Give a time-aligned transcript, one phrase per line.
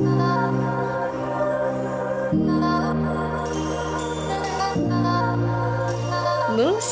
[0.00, 0.27] Ну,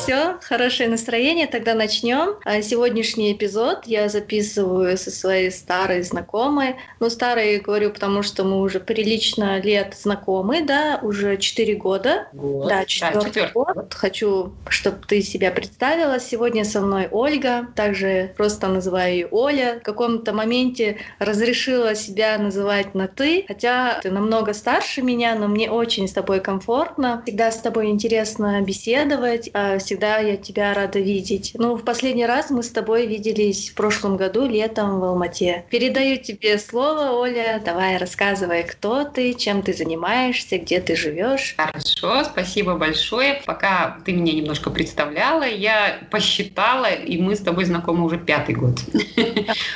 [0.06, 2.37] все, хорошее настроение, тогда начнем.
[2.45, 6.77] А сегодняшний эпизод я записываю со своей старой знакомой.
[7.00, 12.29] Ну, старой говорю, потому что мы уже прилично лет знакомы, да, уже 4 года.
[12.32, 12.69] Год.
[12.69, 13.74] Да, четвертый год.
[13.74, 13.95] год.
[13.95, 16.20] Хочу, чтобы ты себя представила.
[16.20, 19.79] Сегодня со мной Ольга, также просто называю ее Оля.
[19.80, 25.68] В каком-то моменте разрешила себя называть на «ты», хотя ты намного старше меня, но мне
[25.68, 27.23] очень с тобой комфортно.
[27.27, 31.52] Всегда с тобой интересно беседовать, а, всегда я тебя рада видеть.
[31.55, 35.64] Ну, в последний раз мы с тобой виделись в прошлом году летом в Алмате.
[35.70, 37.62] Передаю тебе слово, Оля.
[37.64, 41.54] Давай рассказывай, кто ты, чем ты занимаешься, где ты живешь.
[41.56, 43.40] Хорошо, спасибо большое.
[43.46, 48.78] Пока ты меня немножко представляла, я посчитала, и мы с тобой знакомы уже пятый год.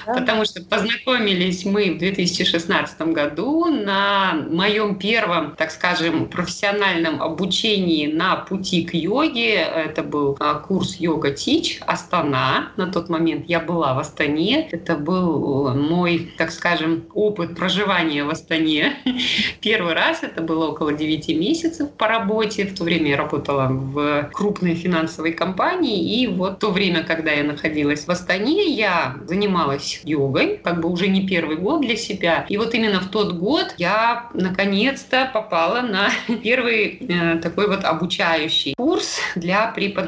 [0.04, 8.36] Потому что познакомились мы в 2016 году на моем первом, так скажем, профессиональном обучении на
[8.36, 12.72] пути к йоге это был а, курс йога Тич Астана.
[12.76, 14.68] На тот момент я была в Астане.
[14.70, 18.96] Это был э, мой, так скажем, опыт проживания в Астане.
[19.60, 22.66] Первый раз это было около 9 месяцев по работе.
[22.66, 26.20] В то время я работала в крупной финансовой компании.
[26.20, 31.08] И вот то время, когда я находилась в Астане, я занималась йогой, как бы уже
[31.08, 32.44] не первый год для себя.
[32.48, 36.10] И вот именно в тот год я наконец-то попала на
[36.42, 39.99] первый э, такой вот обучающий курс для преподавателей.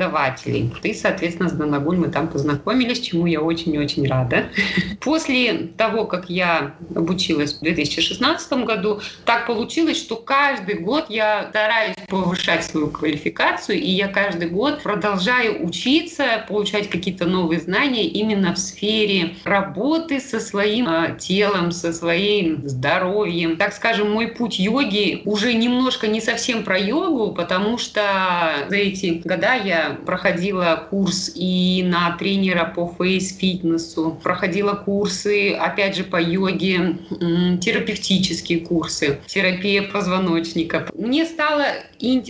[0.82, 4.46] И, соответственно, с Данагуль мы там познакомились, чему я очень-очень рада.
[5.00, 11.96] После того, как я обучилась в 2016 году, так получилось, что каждый год я стараюсь
[12.08, 18.58] повышать свою квалификацию, и я каждый год продолжаю учиться, получать какие-то новые знания именно в
[18.58, 23.56] сфере работы со своим э, телом, со своим здоровьем.
[23.56, 28.02] Так скажем, мой путь йоги уже немножко не совсем про йогу, потому что
[28.68, 29.71] за эти года я
[30.04, 36.96] проходила курс и на тренера по фейс-фитнесу, проходила курсы, опять же, по йоге,
[37.60, 40.88] терапевтические курсы, терапия позвоночника.
[40.94, 41.66] Мне стало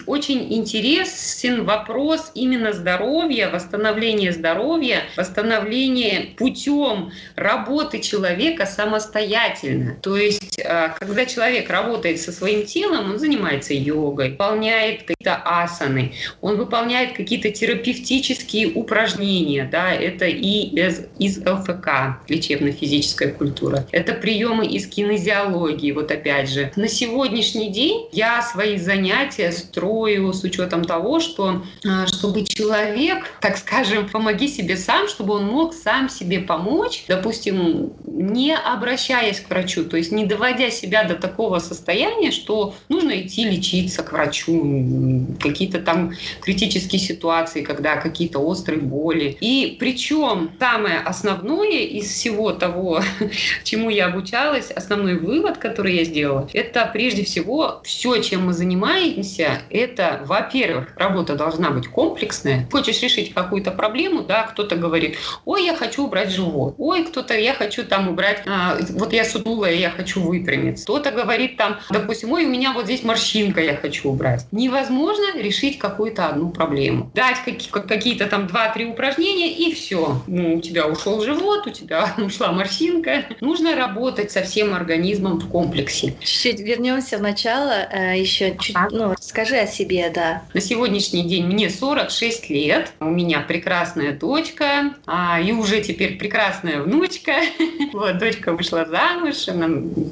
[0.07, 9.97] очень интересен вопрос именно здоровья, восстановления здоровья, восстановления путем работы человека самостоятельно.
[10.03, 16.13] То есть, а, когда человек работает со своим телом, он занимается йогой, выполняет какие-то асаны,
[16.41, 24.13] он выполняет выполняет какие-то терапевтические упражнения, да, это и из, из ЛФК, лечебно-физическая культура, это
[24.13, 26.71] приемы из кинезиологии, вот опять же.
[26.77, 33.57] На сегодняшний день я свои занятия строю с учетом того, что а, чтобы человек, так
[33.57, 39.85] скажем, помоги себе сам, чтобы он мог сам себе помочь, допустим, не обращаясь к врачу,
[39.85, 45.79] то есть не доводя себя до такого состояния, что нужно идти лечиться к врачу, какие-то
[45.79, 49.37] там критические критические ситуации, когда какие-то острые боли.
[49.41, 53.01] И причем самое основное из всего того,
[53.65, 59.63] чему я обучалась, основной вывод, который я сделала, это прежде всего все, чем мы занимаемся,
[59.71, 62.69] это, во-первых, работа должна быть комплексная.
[62.73, 67.55] Хочешь решить какую-то проблему, да, кто-то говорит, ой, я хочу убрать живот, ой, кто-то, я
[67.55, 70.85] хочу там убрать, а, вот я сутулая, я хочу выпрямиться.
[70.85, 74.47] Кто-то говорит там, допустим, ой, у меня вот здесь морщинка, я хочу убрать.
[74.51, 77.12] Невозможно решить какую-то одну проблему.
[77.15, 80.23] Дать какие-то там 2-3 упражнения, и все.
[80.27, 83.25] Ну, у тебя ушел живот, у тебя ушла морщинка.
[83.41, 86.15] Нужно работать со всем организмом в комплексе.
[86.21, 87.87] Чуть-чуть вернемся в начало.
[87.91, 88.89] Э, Еще чуть, а?
[88.91, 90.43] ну, расскажи о себе, да.
[90.55, 92.93] На сегодняшний день мне 46 лет.
[93.01, 97.33] У меня прекрасная дочка, а, и уже теперь прекрасная внучка.
[97.93, 99.35] Вот, дочка вышла замуж,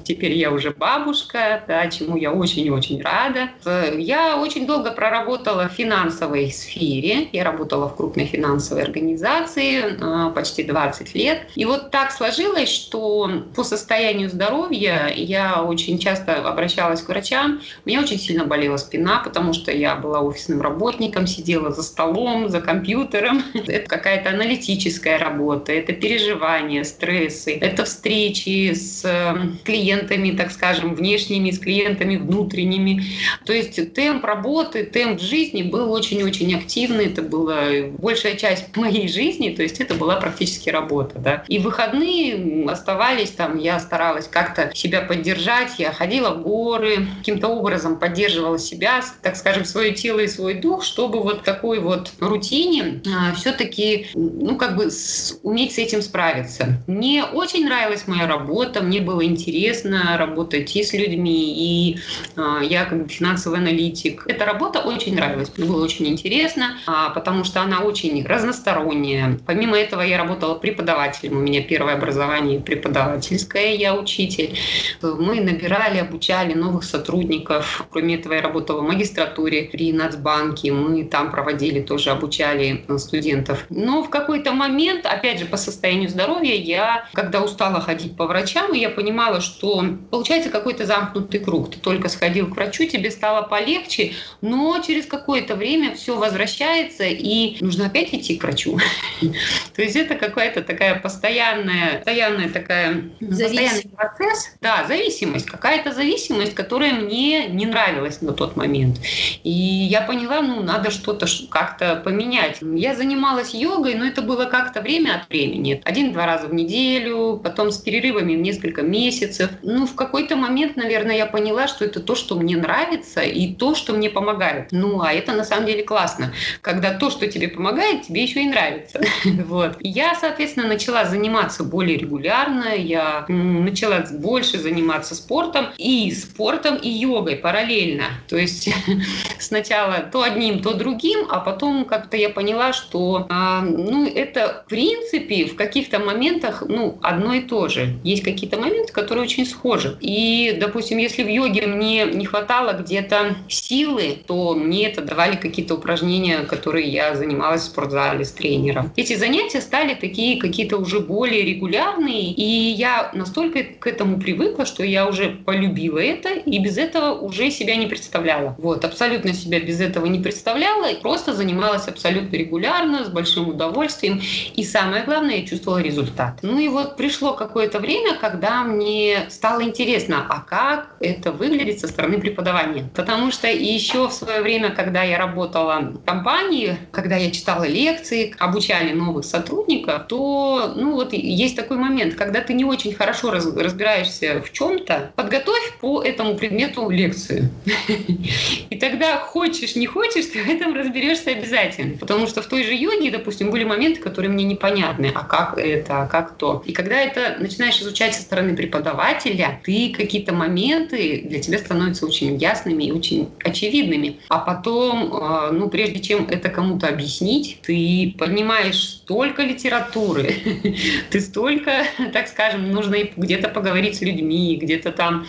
[0.05, 3.49] теперь я уже бабушка, да, чему я очень-очень рада.
[3.97, 6.90] Я очень долго проработала в финансовой сфере.
[7.33, 11.43] Я работала в крупной финансовой организации а, почти 20 лет.
[11.55, 17.61] И вот так сложилось, что по состоянию здоровья я очень часто обращалась к врачам.
[17.85, 22.49] У меня очень сильно болела спина, потому что я была офисным работником, сидела за столом,
[22.49, 23.43] за компьютером.
[23.55, 31.51] Это какая-то аналитическая работа, это переживания, стрессы, это встречи с эм, клиентами, так скажем, внешними,
[31.51, 33.03] с клиентами внутренними.
[33.45, 37.63] То есть темп работы, темп жизни был очень-очень очень активно, это была
[37.99, 41.19] большая часть моей жизни, то есть это была практически работа.
[41.19, 41.45] Да.
[41.49, 47.99] И выходные оставались там, я старалась как-то себя поддержать, я ходила в горы, каким-то образом
[47.99, 53.35] поддерживала себя, так скажем, свое тело и свой дух, чтобы вот такой вот рутине а,
[53.35, 56.83] все-таки, ну, как бы с, уметь с этим справиться.
[56.87, 61.99] Мне очень нравилась моя работа, мне было интересно работать и с людьми, и
[62.37, 64.25] а, я как бы финансовый аналитик.
[64.27, 69.39] Эта работа очень нравилась, мне было очень интересно, а, потому что она очень разносторонняя.
[69.47, 74.57] Помимо этого я работала преподавателем, у меня первое образование преподавательское, я учитель.
[75.03, 77.87] Мы набирали, обучали новых сотрудников.
[77.91, 83.67] Кроме этого я работала в магистратуре при Нацбанке, мы там проводили тоже, обучали студентов.
[83.71, 88.73] Но в какой-то момент, опять же, по состоянию здоровья, я, когда устала ходить по врачам,
[88.73, 91.71] я понимала, что получается какой-то замкнутый круг.
[91.71, 97.57] Ты только сходил к врачу, тебе стало полегче, но через какое-то время все возвращается, и
[97.61, 98.79] нужно опять идти к врачу.
[99.77, 104.55] То есть это какая-то такая постоянная, постоянная такая, постоянный процесс.
[104.61, 108.99] Да, зависимость, какая-то зависимость, которая мне не нравилась на тот момент.
[109.45, 112.59] И я поняла, ну, надо что-то как-то поменять.
[112.61, 115.81] Я занималась йогой, но это было как-то время от времени.
[115.85, 119.51] Один-два раза в неделю, потом с перерывами в несколько месяцев.
[119.63, 123.75] Ну, в какой-то момент, наверное, я поняла, что это то, что мне нравится и то,
[123.75, 124.69] что мне помогает.
[124.71, 126.33] Ну, а это на самом деле классно,
[126.63, 129.01] когда то, что тебе помогает, тебе еще и нравится.
[129.51, 129.77] Вот.
[129.81, 137.37] Я, соответственно, начала заниматься более регулярно, я начала больше заниматься спортом, и спортом, и йогой
[137.37, 138.05] параллельно.
[138.29, 138.69] То есть
[139.39, 144.69] сначала то одним, то другим, а потом как-то я поняла, что а, ну, это в
[144.69, 147.99] принципе в каких-то моментах ну, одно и то же.
[148.05, 149.97] Есть какие-то моменты, которые очень схожи.
[150.01, 155.75] И, допустим, если в йоге мне не хватало где-то силы, то мне это давали какие-то
[155.75, 158.93] упражнения, которые я занималась в спортзале с тренером.
[158.97, 164.85] Эти занятия стали такие какие-то уже более регулярные, и я настолько к этому привыкла, что
[164.85, 168.55] я уже полюбила это, и без этого уже себя не представляла.
[168.59, 174.21] Вот, абсолютно себя без этого не представляла, и просто занималась абсолютно регулярно, с большим удовольствием,
[174.55, 176.39] и самое главное, я чувствовала результат.
[176.43, 181.89] Ну и вот пришло какое-то время, когда мне стало интересно, а как это выглядит со
[181.89, 182.91] стороны преподавания.
[182.95, 188.35] Потому что еще в свое время, когда я работала в компании, когда я читала лекции,
[188.39, 194.43] обучали новых сотрудников, то ну вот есть такой момент, когда ты не очень хорошо разбираешься
[194.45, 197.49] в чем-то, подготовь по этому предмету лекцию.
[198.71, 201.97] И тогда хочешь, не хочешь, ты в этом разберешься обязательно.
[201.97, 205.11] Потому что в той же йоге, допустим, были моменты, которые мне непонятны.
[205.15, 206.63] А как это, а как то.
[206.67, 212.37] И когда это начинаешь изучать со стороны преподавателя, ты какие-то моменты для тебя становятся очень
[212.37, 214.21] ясными и очень очевидными.
[214.29, 220.35] А потом, а, ну, прежде чем это кому-то объяснить, ты понимаешь столько литературы,
[221.11, 225.27] ты столько, так скажем, нужно где-то поговорить с людьми, где-то там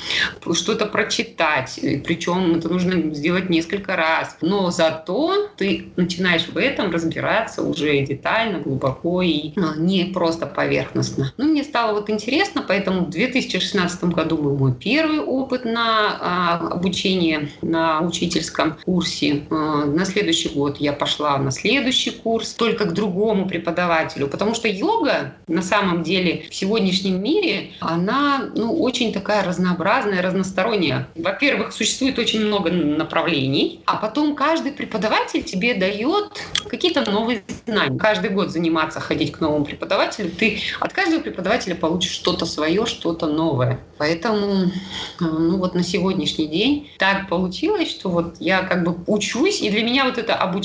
[0.54, 1.80] что-то прочитать.
[2.06, 4.38] Причем это нужно сделать несколько раз.
[4.42, 11.34] Но зато ты начинаешь в этом разбираться уже детально, глубоко и а, не просто поверхностно.
[11.38, 16.68] Ну, мне стало вот интересно, поэтому в 2016 году был мой первый опыт на а,
[16.70, 19.44] обучение на учительском курсе.
[19.50, 24.68] А, на следующий год я пошла на следующий курс, только к другому преподавателю, потому что
[24.68, 31.08] йога на самом деле в сегодняшнем мире, она ну, очень такая разнообразная, разносторонняя.
[31.16, 37.98] Во-первых, существует очень много направлений, а потом каждый преподаватель тебе дает какие-то новые знания.
[37.98, 43.28] Каждый год заниматься, ходить к новому преподавателю, ты от каждого преподавателя получишь что-то свое, что-то
[43.28, 43.80] новое.
[43.98, 44.72] Поэтому
[45.20, 49.70] а, ну вот на сегодняшний день так получилось, что вот я как бы учусь, и
[49.70, 50.61] для меня вот это обучение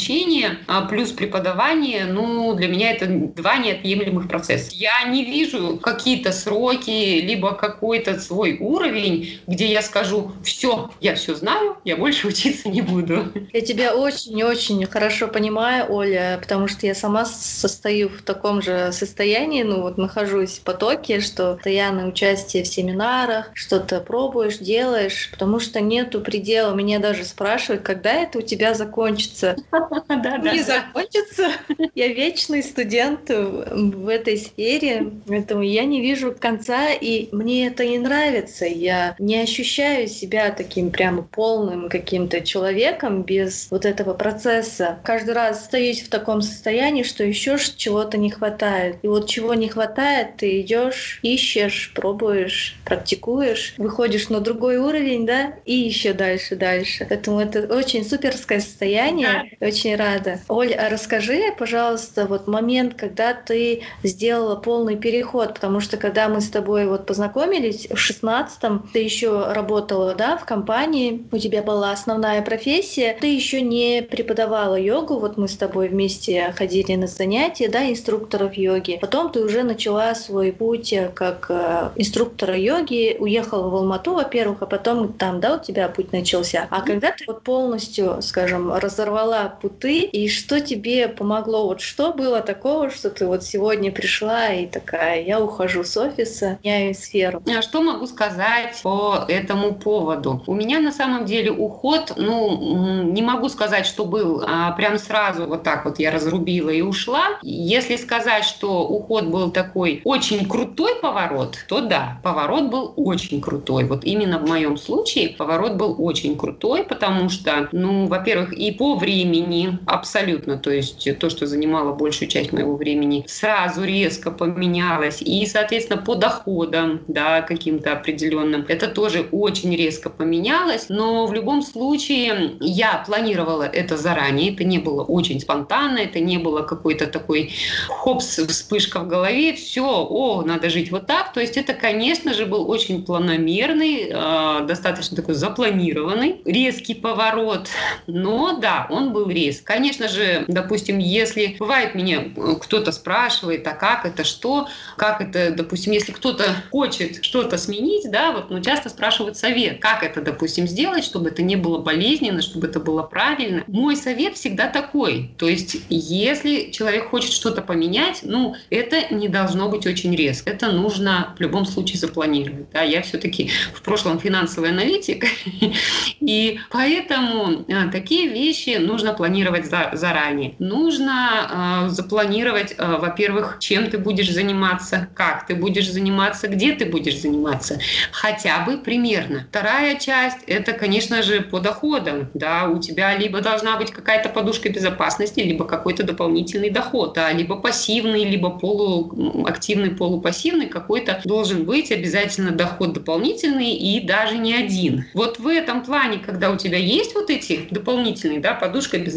[0.67, 4.71] а, плюс преподавание, ну для меня это два неотъемлемых процесса.
[4.73, 11.35] Я не вижу какие-то сроки, либо какой-то свой уровень, где я скажу, все, я все
[11.35, 13.27] знаю, я больше учиться не буду.
[13.53, 19.63] Я тебя очень-очень хорошо понимаю, Оля, потому что я сама состою в таком же состоянии,
[19.63, 25.81] ну вот нахожусь в потоке, что постоянное участие в семинарах, что-то пробуешь, делаешь, потому что
[25.81, 26.75] нету предела.
[26.75, 29.57] Меня даже спрашивают, когда это у тебя закончится.
[30.53, 31.51] Не закончится.
[31.95, 37.99] Я вечный студент в этой сфере, поэтому я не вижу конца, и мне это не
[37.99, 38.67] нравится.
[38.67, 44.99] Я не ощущаю себя таким прямо полным каким-то человеком без вот этого процесса.
[45.05, 48.97] Каждый раз остаюсь в таком состоянии, что еще чего-то не хватает.
[49.03, 55.55] И вот чего не хватает, ты идешь, ищешь, пробуешь практикуешь, выходишь на другой уровень, да,
[55.65, 57.07] и еще дальше, дальше.
[57.09, 59.57] Поэтому это очень суперское состояние.
[59.61, 59.67] Да.
[59.67, 60.41] Очень рада.
[60.49, 66.41] Оль, а расскажи, пожалуйста, вот момент, когда ты сделала полный переход, потому что когда мы
[66.41, 71.93] с тобой вот познакомились в шестнадцатом, ты еще работала, да, в компании, у тебя была
[71.93, 77.69] основная профессия, ты еще не преподавала йогу, вот мы с тобой вместе ходили на занятия,
[77.69, 78.99] да, инструкторов йоги.
[79.01, 84.67] Потом ты уже начала свой путь как э, инструктора йоги, уехала в Алмату, во-первых, а
[84.67, 86.67] потом там, да, у тебя путь начался.
[86.71, 91.67] А когда ты вот полностью, скажем, разорвала путы, и что тебе помогло?
[91.67, 96.59] Вот что было такого, что ты вот сегодня пришла и такая, я ухожу с офиса,
[96.63, 97.43] меняю сферу?
[97.47, 100.43] А что могу сказать по этому поводу?
[100.47, 105.47] У меня на самом деле уход, ну, не могу сказать, что был а, прям сразу
[105.47, 107.39] вот так вот я разрубила и ушла.
[107.43, 113.85] Если сказать, что уход был такой очень крутой поворот, то да, поворот был очень крутой.
[113.85, 118.97] Вот именно в моем случае поворот был очень крутой, потому что, ну, во-первых, и по
[118.97, 119.46] времени
[119.87, 125.23] абсолютно, то есть то, что занимало большую часть моего времени, сразу резко поменялось.
[125.23, 130.87] И, соответственно, по доходам, да, каким-то определенным, это тоже очень резко поменялось.
[130.89, 136.39] Но в любом случае я планировала это заранее, это не было очень спонтанно, это не
[136.39, 137.53] было какой-то такой
[137.89, 141.33] хопс, вспышка в голове, все, о, надо жить вот так.
[141.33, 147.69] То есть это, конечно же, был очень планомерный, э, достаточно такой запланированный, резкий поворот.
[148.07, 149.65] Но да, он был резк.
[149.65, 155.51] Конечно же, допустим, если бывает меня э, кто-то спрашивает, а как это, что, как это,
[155.51, 160.67] допустим, если кто-то хочет что-то сменить, да, вот, ну, часто спрашивают совет, как это, допустим,
[160.67, 163.63] сделать, чтобы это не было болезненно, чтобы это было правильно.
[163.67, 169.69] Мой совет всегда такой, то есть, если человек хочет что-то поменять, ну, это не должно
[169.69, 174.71] быть очень резко, это нужно в любом случае запланировать, да, я все-таки в прошлом финансовый
[174.71, 175.27] аналитик,
[176.21, 179.26] и поэтому а, такие вещи нужно планировать
[179.65, 180.55] за, заранее.
[180.59, 186.87] Нужно э, запланировать, э, во-первых, чем ты будешь заниматься, как ты будешь заниматься, где ты
[186.87, 187.79] будешь заниматься,
[188.13, 189.47] хотя бы примерно.
[189.51, 192.29] Вторая часть– это, конечно же, по доходам.
[192.35, 197.57] Да, у тебя либо должна быть какая-то подушка безопасности, либо какой-то дополнительный доход, да, либо
[197.57, 205.05] пассивный, либо полуактивный, полупассивный какой-то должен быть обязательно доход дополнительный и даже не один.
[205.15, 209.16] Вот в этом плане, когда у тебя есть вот эти дополнительные, да, подушка безопасности,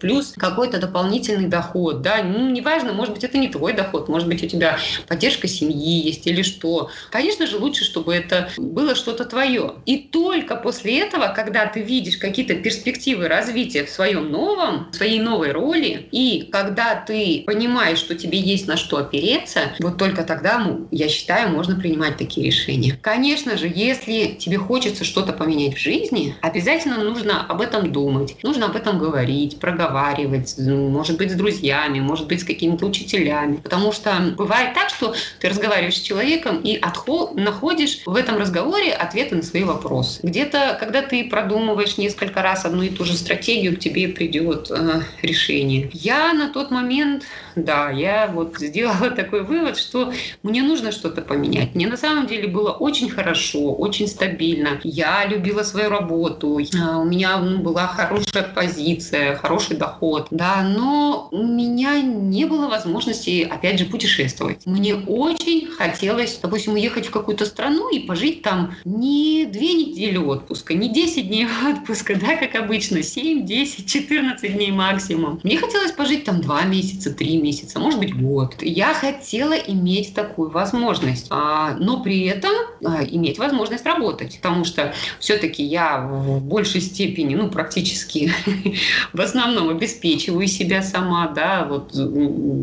[0.00, 4.42] плюс какой-то дополнительный доход, да, ну, неважно, может быть, это не твой доход, может быть,
[4.42, 4.78] у тебя
[5.08, 6.90] поддержка семьи есть или что.
[7.10, 9.74] Конечно же, лучше, чтобы это было что-то твое.
[9.86, 15.20] И только после этого, когда ты видишь какие-то перспективы развития в своем новом, в своей
[15.20, 20.58] новой роли, и когда ты понимаешь, что тебе есть на что опереться, вот только тогда,
[20.58, 22.98] ну, я считаю, можно принимать такие решения.
[23.00, 28.66] Конечно же, если тебе хочется что-то поменять в жизни, обязательно нужно об этом думать, нужно
[28.66, 29.13] об этом говорить,
[29.60, 33.56] проговаривать, может быть, с друзьями, может быть, с какими-то учителями.
[33.56, 38.92] Потому что бывает так, что ты разговариваешь с человеком и отход, находишь в этом разговоре
[38.92, 40.20] ответы на свои вопросы.
[40.22, 45.02] Где-то, когда ты продумываешь несколько раз одну и ту же стратегию, к тебе придет э,
[45.22, 45.90] решение.
[45.92, 47.24] Я на тот момент,
[47.56, 51.74] да, я вот сделала такой вывод, что мне нужно что-то поменять.
[51.74, 54.80] Мне на самом деле было очень хорошо, очень стабильно.
[54.82, 61.28] Я любила свою работу, э, у меня ну, была хорошая позиция, хороший доход, да, но
[61.30, 64.66] у меня не было возможности, опять же, путешествовать.
[64.66, 70.74] Мне очень хотелось, допустим, уехать в какую-то страну и пожить там не две недели отпуска,
[70.74, 75.40] не 10 дней отпуска, да, как обычно, 7, 10, 14 дней максимум.
[75.42, 78.56] Мне хотелось пожить там 2 месяца, 3 месяца, может быть, год.
[78.62, 82.52] Я хотела иметь такую возможность, а, но при этом
[82.84, 88.32] а, иметь возможность работать, потому что все-таки я в большей степени, ну, практически
[89.12, 91.92] в основном обеспечиваю себя сама, да, вот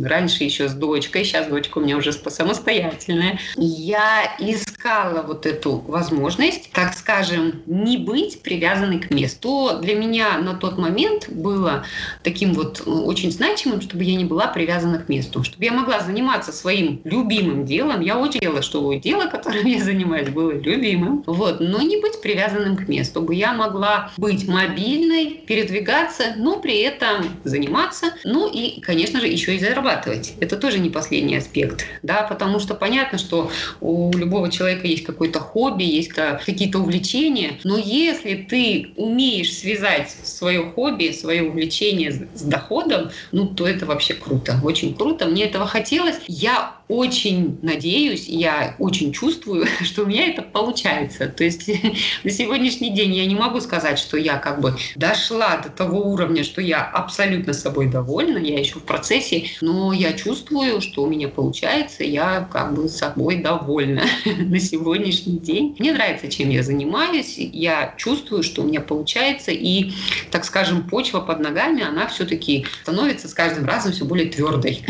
[0.04, 3.40] раньше еще с дочкой, сейчас дочка у меня уже самостоятельная.
[3.56, 9.80] Я искала вот эту возможность, так скажем, не быть привязанной к месту.
[9.82, 11.86] Для меня на тот момент было
[12.24, 16.52] таким вот очень значимым, чтобы я не была привязана к месту, чтобы я могла заниматься
[16.52, 18.02] своим любимым делом.
[18.02, 22.78] Я очень хотела, чтобы дело, которым я занимаюсь, было любимым, вот, но не быть привязанным
[22.78, 29.20] к месту, чтобы я могла быть мобильной, передвигаться, но при этом заниматься, ну и, конечно
[29.20, 30.36] же, еще и зарабатывать.
[30.40, 35.40] Это тоже не последний аспект, да, потому что понятно, что у любого человека есть какое-то
[35.40, 43.12] хобби, есть какие-то увлечения, но если ты умеешь связать свое хобби, свое увлечение с доходом,
[43.32, 45.26] ну, то это вообще круто, очень круто.
[45.26, 46.20] Мне этого хотелось.
[46.28, 51.28] Я очень надеюсь, я очень чувствую, что у меня это получается.
[51.28, 51.70] То есть
[52.24, 56.44] на сегодняшний день я не могу сказать, что я как бы дошла до того уровня,
[56.44, 61.30] что я абсолютно собой довольна, я еще в процессе, но я чувствую, что у меня
[61.30, 65.78] получается, я как бы собой довольна на сегодняшний день.
[65.80, 69.94] Мне нравится, чем я занимаюсь, я чувствую, что у меня получается, и,
[70.30, 74.84] так скажем, почва под ногами, она все-таки становится с каждым разом все более твердой.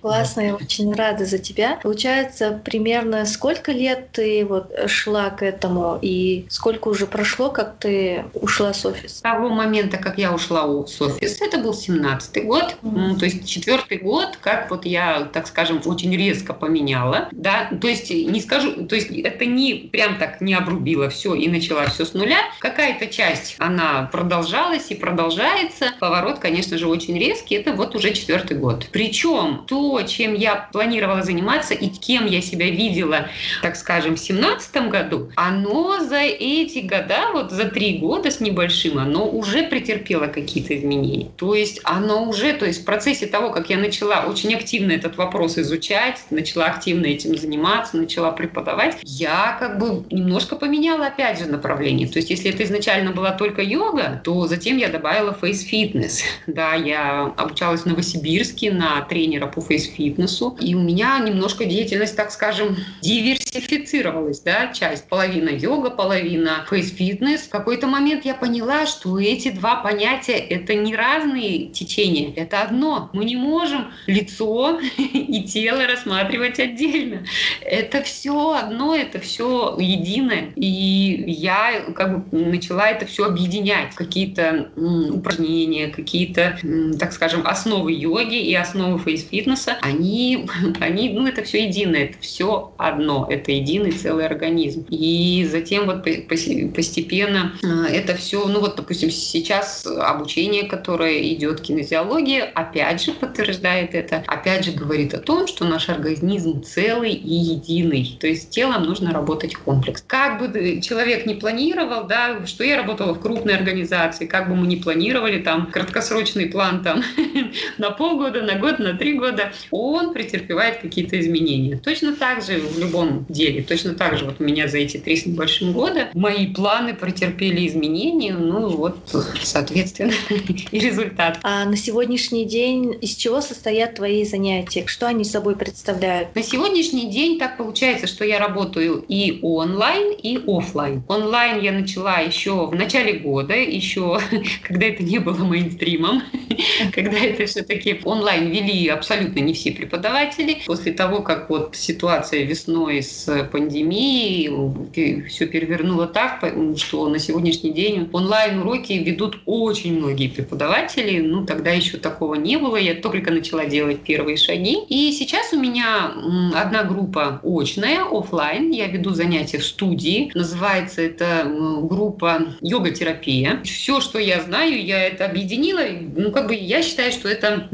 [0.00, 1.78] Классно, я очень рада за тебя.
[1.82, 8.24] Получается, примерно сколько лет ты вот шла к этому, и сколько уже прошло, как ты
[8.34, 9.16] ушла с офиса?
[9.16, 13.18] С того момента, как я ушла с офиса, это был 17-й год, mm-hmm.
[13.18, 18.10] то есть четвертый год, как вот я, так скажем, очень резко поменяла, да, то есть
[18.10, 22.14] не скажу, то есть это не прям так не обрубила все и начала все с
[22.14, 28.12] нуля, какая-то часть, она продолжалась и продолжается, поворот, конечно же, очень резкий, это вот уже
[28.12, 28.88] четвертый год.
[28.90, 31.33] Причем то, чем я планировала заниматься
[31.74, 33.28] и кем я себя видела,
[33.62, 38.98] так скажем, в семнадцатом году, оно за эти года, вот за три года с небольшим,
[38.98, 41.28] оно уже претерпело какие-то изменения.
[41.36, 45.16] То есть оно уже, то есть в процессе того, как я начала очень активно этот
[45.16, 51.46] вопрос изучать, начала активно этим заниматься, начала преподавать, я как бы немножко поменяла опять же
[51.46, 52.08] направление.
[52.08, 56.22] То есть если это изначально была только йога, то затем я добавила face-фитнес.
[56.46, 62.30] Да, я обучалась в Новосибирске на тренера по face-фитнесу, и у меня немножко деятельность, так
[62.30, 67.42] скажем, диверсифицировалась, да, часть половина йога, половина face-фитнес.
[67.42, 73.10] В какой-то момент я поняла, что эти два понятия— это не разные течения, это одно.
[73.12, 77.24] Мы не можем лицо и тело рассматривать отдельно.
[77.60, 80.52] Это все одно, это все единое.
[80.56, 83.94] И я как бы начала это все объединять.
[83.94, 86.58] Какие-то упражнения, какие-то,
[86.98, 90.46] так скажем, основы йоги и основы фейс-фитнеса, они,
[90.80, 94.86] они, ну, это все единое, это все одно, это единый целый организм.
[94.90, 102.40] И затем вот постепенно а, это все, ну вот, допустим, сейчас обучение, которое идет кинезиологии,
[102.40, 108.16] опять же подтверждает это, опять же говорит о том, что наш организм целый и единый.
[108.20, 110.02] То есть телом нужно работать комплекс.
[110.06, 114.66] Как бы человек не планировал, да, что я работала в крупной организации, как бы мы
[114.66, 117.02] не планировали там краткосрочный план там
[117.78, 121.76] на полгода, на год, на три года, он претерпевает какие-то изменения.
[121.76, 125.16] Точно так же в любом деле, точно так же вот у меня за эти три
[125.16, 128.98] с небольшим года мои планы претерпели изменения, ну вот,
[129.42, 130.12] соответственно,
[130.70, 131.40] и результат.
[131.42, 134.84] А на сегодняшний день из чего состоят твои занятия?
[134.86, 136.32] Что они собой представляют?
[136.36, 141.02] На сегодняшний день так получается, что я работаю и онлайн, и офлайн.
[141.08, 144.20] Онлайн я начала еще в начале года, еще
[144.62, 146.22] когда это не было мейнстримом,
[146.92, 150.62] когда это все-таки онлайн вели абсолютно не все преподаватели.
[150.66, 156.44] После того, как вот ситуация весной с пандемией все перевернуло так,
[156.76, 161.20] что на сегодняшний день онлайн-уроки ведут очень многие преподаватели.
[161.20, 162.76] Ну, тогда еще такого не было.
[162.76, 164.78] Я только начала делать первые шаги.
[164.88, 166.12] И сейчас у меня
[166.54, 168.70] одна группа очная, офлайн.
[168.70, 170.30] Я веду занятия в студии.
[170.34, 171.44] Называется это
[171.82, 173.60] группа йога-терапия.
[173.64, 175.80] Все, что я знаю, я это объединила.
[176.16, 177.68] Ну, как бы я считаю, что это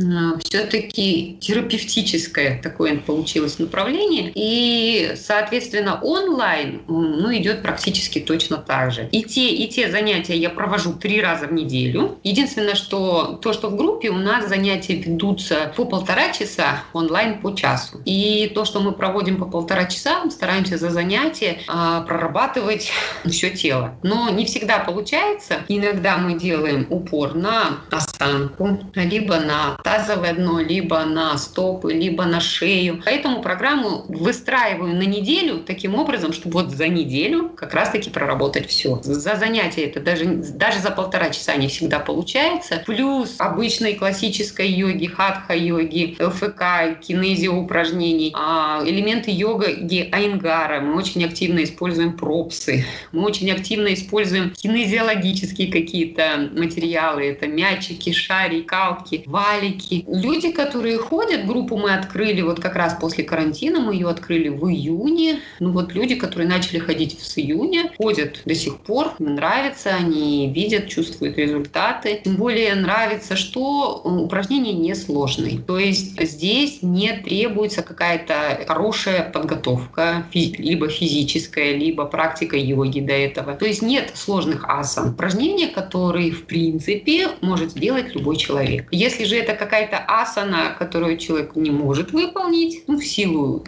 [0.45, 4.33] все-таки терапевтическое такое получилось направление.
[4.35, 9.09] И, соответственно, онлайн ну, идет практически точно так же.
[9.13, 12.19] И те, и те занятия я провожу три раза в неделю.
[12.23, 17.55] Единственное, что то, что в группе у нас занятия ведутся по полтора часа, онлайн по
[17.55, 18.01] часу.
[18.05, 22.91] И то, что мы проводим по полтора часа, стараемся за занятие а, прорабатывать
[23.27, 23.95] все тело.
[24.03, 25.59] Но не всегда получается.
[25.69, 32.41] Иногда мы делаем упор на осанку, либо на тазовое дно, либо на стопы, либо на
[32.41, 32.90] шею.
[33.05, 39.01] Поэтому программу выстраиваю на неделю таким образом, чтобы вот за неделю как раз-таки проработать все.
[39.03, 42.83] За занятие это даже, даже за полтора часа не всегда получается.
[42.87, 50.81] Плюс обычной классической йоги, хатха-йоги, ЛФК, кинезио упражнений, а, элементы йоги айнгара.
[50.81, 52.85] Мы очень активно используем пропсы.
[53.13, 57.25] Мы очень активно используем кинезиологические какие-то материалы.
[57.25, 60.05] Это мячики, шарики, калки, валики.
[60.07, 64.67] Люди, которые ходят, группу мы открыли вот как раз после карантина, мы ее открыли в
[64.69, 65.41] июне.
[65.61, 70.89] Ну вот люди, которые начали ходить с июня, ходят до сих пор, нравится, они видят,
[70.89, 72.21] чувствуют результаты.
[72.25, 75.59] Тем более нравится, что упражнения несложные.
[75.59, 83.55] То есть здесь не требуется какая-то хорошая подготовка, либо физическая, либо практика йоги до этого.
[83.55, 85.11] То есть нет сложных асан.
[85.11, 88.89] Упражнения, которые в принципе может сделать любой человек.
[88.91, 93.63] Если же это какая-то асана, которую человек не может выполнить, ну, в силу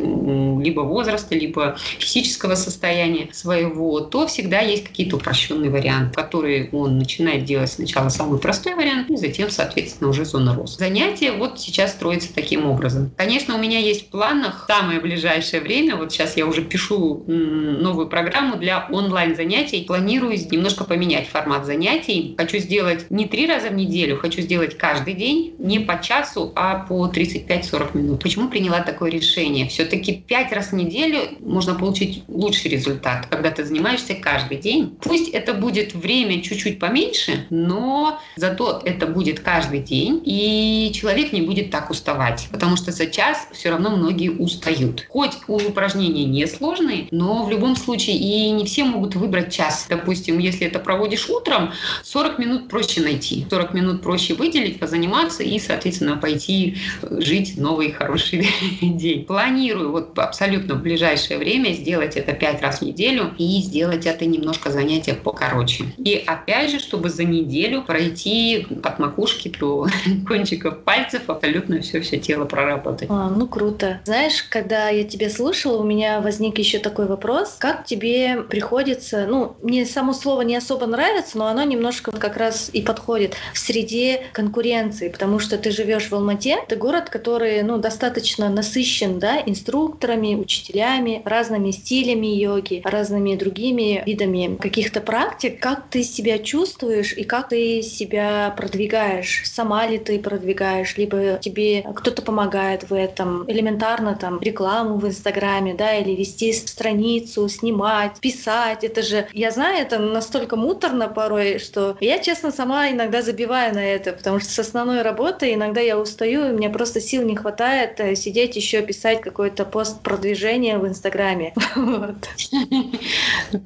[0.61, 7.45] либо возраста, либо физического состояния своего, то всегда есть какие-то упрощенные варианты, которые он начинает
[7.45, 10.79] делать сначала самый простой вариант, и затем, соответственно, уже зона роста.
[10.79, 13.11] Занятие вот сейчас строится таким образом.
[13.17, 18.09] Конечно, у меня есть в планах самое ближайшее время, вот сейчас я уже пишу новую
[18.09, 22.35] программу для онлайн-занятий, планирую немножко поменять формат занятий.
[22.37, 26.79] Хочу сделать не три раза в неделю, хочу сделать каждый день, не по часу, а
[26.87, 28.23] по 35-40 минут.
[28.23, 29.69] Почему приняла такое решение?
[29.69, 34.97] Все-таки пять раз в неделю можно получить лучший результат, когда ты занимаешься каждый день.
[35.01, 41.43] Пусть это будет время чуть-чуть поменьше, но зато это будет каждый день, и человек не
[41.43, 45.07] будет так уставать, потому что за час все равно многие устают.
[45.09, 49.87] Хоть упражнения не сложные, но в любом случае и не все могут выбрать час.
[49.89, 55.59] Допустим, если это проводишь утром, 40 минут проще найти, 40 минут проще выделить, позаниматься и,
[55.59, 58.49] соответственно, пойти жить новый хороший
[58.81, 59.25] день.
[59.25, 64.27] Планирую вот абсолютно в ближайшее время сделать это 5 раз в неделю и сделать это
[64.27, 65.85] немножко занятие покороче.
[65.99, 69.87] И опять же, чтобы за неделю пройти от макушки до
[70.27, 73.09] кончиков пальцев абсолютно все-все тело проработать.
[73.11, 74.01] А, ну круто.
[74.05, 77.57] Знаешь, когда я тебя слушала, у меня возник еще такой вопрос.
[77.59, 82.71] Как тебе приходится, ну, мне само слово не особо нравится, но оно немножко как раз
[82.73, 87.79] и подходит в среде конкуренции, потому что ты живешь в Алмате, это город, который, ну,
[87.79, 95.61] достаточно насыщен, да, инструкторами, учителями, разными стилями йоги, разными другими видами каких-то практик.
[95.61, 99.43] Как ты себя чувствуешь и как ты себя продвигаешь?
[99.45, 103.45] Сама ли ты продвигаешь, либо тебе кто-то помогает в этом?
[103.51, 108.85] Элементарно там рекламу в Инстаграме, да, или вести страницу, снимать, писать.
[108.85, 113.85] Это же, я знаю, это настолько муторно порой, что я, честно, сама иногда забиваю на
[113.85, 117.99] это, потому что с основной работы иногда я устаю, и мне просто сил не хватает
[117.99, 118.15] э,
[118.53, 121.55] сидеть еще писать какой-то пост продвижения в Инстаграме.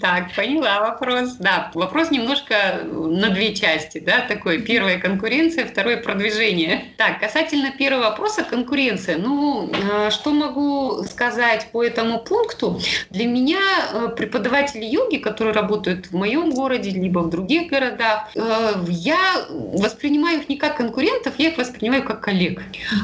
[0.00, 1.36] Так, поняла вопрос.
[1.38, 4.60] Да, вопрос немножко на две части, да, такой.
[4.62, 6.84] Первая конкуренция, второе продвижение.
[6.96, 9.16] Так, касательно первого вопроса, конкуренция.
[9.16, 12.80] Ну, э, что могу сказать по этому пункту?
[13.10, 13.58] Для меня
[13.92, 20.40] э, преподаватели йоги, которые работают в моем городе, либо в других городах, э, я воспринимаю
[20.40, 22.60] их не как конкурентов, я их воспринимаю как коллег.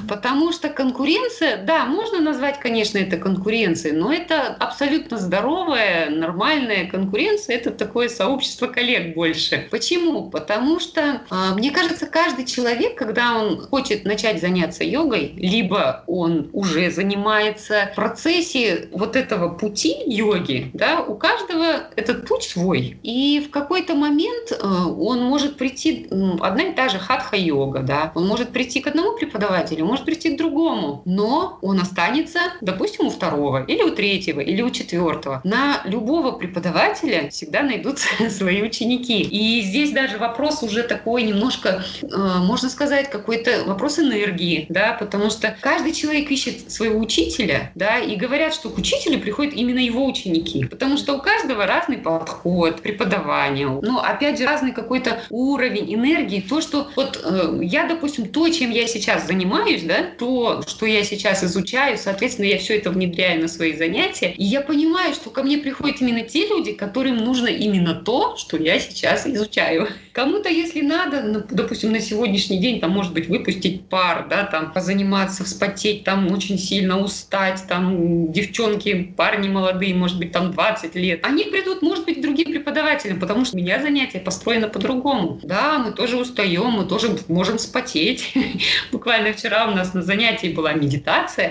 [0.09, 7.57] Потому что конкуренция, да, можно назвать, конечно, это конкуренцией, но это абсолютно здоровая, нормальная конкуренция,
[7.57, 9.69] это такое сообщество коллег больше.
[9.71, 10.31] Почему?
[10.31, 16.51] Потому что, а, мне кажется, каждый человек, когда он хочет начать заняться йогой, либо он
[16.53, 22.99] уже занимается в процессе вот этого пути йоги, да, у каждого этот путь свой.
[23.03, 26.09] И в какой-то момент а, он может прийти,
[26.41, 30.39] одна и та же хатха-йога, да, он может прийти к одному преподавателю, может прийти к
[30.39, 35.41] другому, но он останется, допустим, у второго или у третьего или у четвертого.
[35.45, 39.23] На любого преподавателя всегда найдутся свои ученики.
[39.23, 45.31] И здесь даже вопрос уже такой немножко, э, можно сказать, какой-то вопрос энергии, да, потому
[45.31, 50.05] что каждый человек ищет своего учителя, да, и говорят, что к учителю приходят именно его
[50.05, 53.79] ученики, потому что у каждого разный подход к преподаванию.
[53.83, 58.71] Но опять же разный какой-то уровень энергии, то, что вот э, я, допустим, то, чем
[58.71, 61.52] я сейчас занимаюсь, да, то, что я сейчас изучаю,
[61.99, 66.01] соответственно, я все это внедряю на свои занятия, и я понимаю, что ко мне приходят
[66.01, 69.89] именно те люди, которым нужно именно то, что я сейчас изучаю.
[70.13, 74.73] Кому-то, если надо, ну, допустим, на сегодняшний день, там, может быть, выпустить пар, да, там,
[74.73, 81.21] позаниматься, вспотеть, там, очень сильно устать, там, девчонки, парни молодые, может быть, там, 20 лет,
[81.25, 85.41] они придут, может быть, другим преподавателям, потому что у меня занятие построено по-другому.
[85.43, 88.35] Да, мы тоже устаем, мы тоже можем вспотеть.
[88.93, 91.42] Буквально вчера у нас на занятии была медитация,